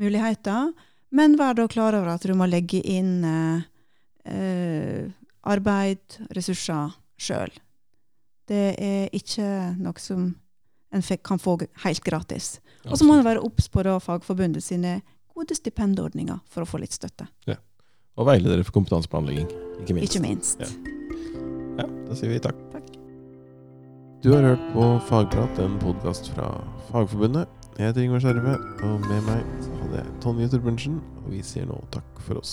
muligheter. 0.00 0.72
Men 1.12 1.36
vær 1.40 1.56
da 1.58 1.68
klar 1.70 1.96
over 1.98 2.14
at 2.14 2.24
du 2.26 2.34
må 2.38 2.48
legge 2.48 2.80
inn 2.80 3.20
uh, 3.24 3.62
uh, 4.28 5.02
arbeid, 5.42 6.20
ressurser 6.36 6.94
sjøl. 7.20 7.52
Det 8.48 8.64
er 8.74 9.12
ikke 9.14 9.48
noe 9.78 10.02
som 10.02 10.32
en 10.92 11.04
kan 11.24 11.40
få 11.40 11.56
helt 11.84 12.04
gratis. 12.04 12.58
Og 12.84 12.98
så 12.98 13.06
må 13.06 13.16
en 13.16 13.26
være 13.26 13.42
obs 13.44 13.68
på 13.72 13.84
da 13.86 13.96
Fagforbundet 14.02 14.64
sine 14.64 14.98
gode 15.32 15.56
stipendordninger 15.56 16.42
for 16.50 16.64
å 16.64 16.68
få 16.68 16.82
litt 16.82 16.96
støtte. 16.96 17.28
Ja. 17.48 17.56
Og 18.20 18.28
veiledere 18.28 18.66
for 18.66 18.76
kompetanseplanlegging, 18.76 19.48
ikke 19.80 19.96
minst. 19.96 20.10
Ikke 20.10 20.26
minst. 20.26 20.60
Ja. 20.60 20.68
ja, 21.80 21.88
da 22.10 22.18
sier 22.18 22.34
vi 22.34 22.42
takk. 22.44 22.71
Du 24.22 24.30
har 24.30 24.42
hørt 24.42 24.60
på 24.72 24.82
Fagprat, 25.08 25.58
en 25.58 25.78
podkast 25.82 26.28
fra 26.30 26.46
Fagforbundet. 26.92 27.48
Jeg 27.74 27.88
heter 27.88 28.04
Ingvar 28.04 28.20
Skjerve, 28.22 28.52
og 28.86 29.00
med 29.08 29.24
meg 29.26 29.40
hadde 29.80 29.96
jeg 29.98 30.12
Tonje 30.22 30.46
Torbjørnsen, 30.52 31.00
og 31.24 31.32
vi 31.32 31.40
sier 31.42 31.66
nå 31.66 31.80
takk 31.90 32.22
for 32.22 32.38
oss. 32.38 32.52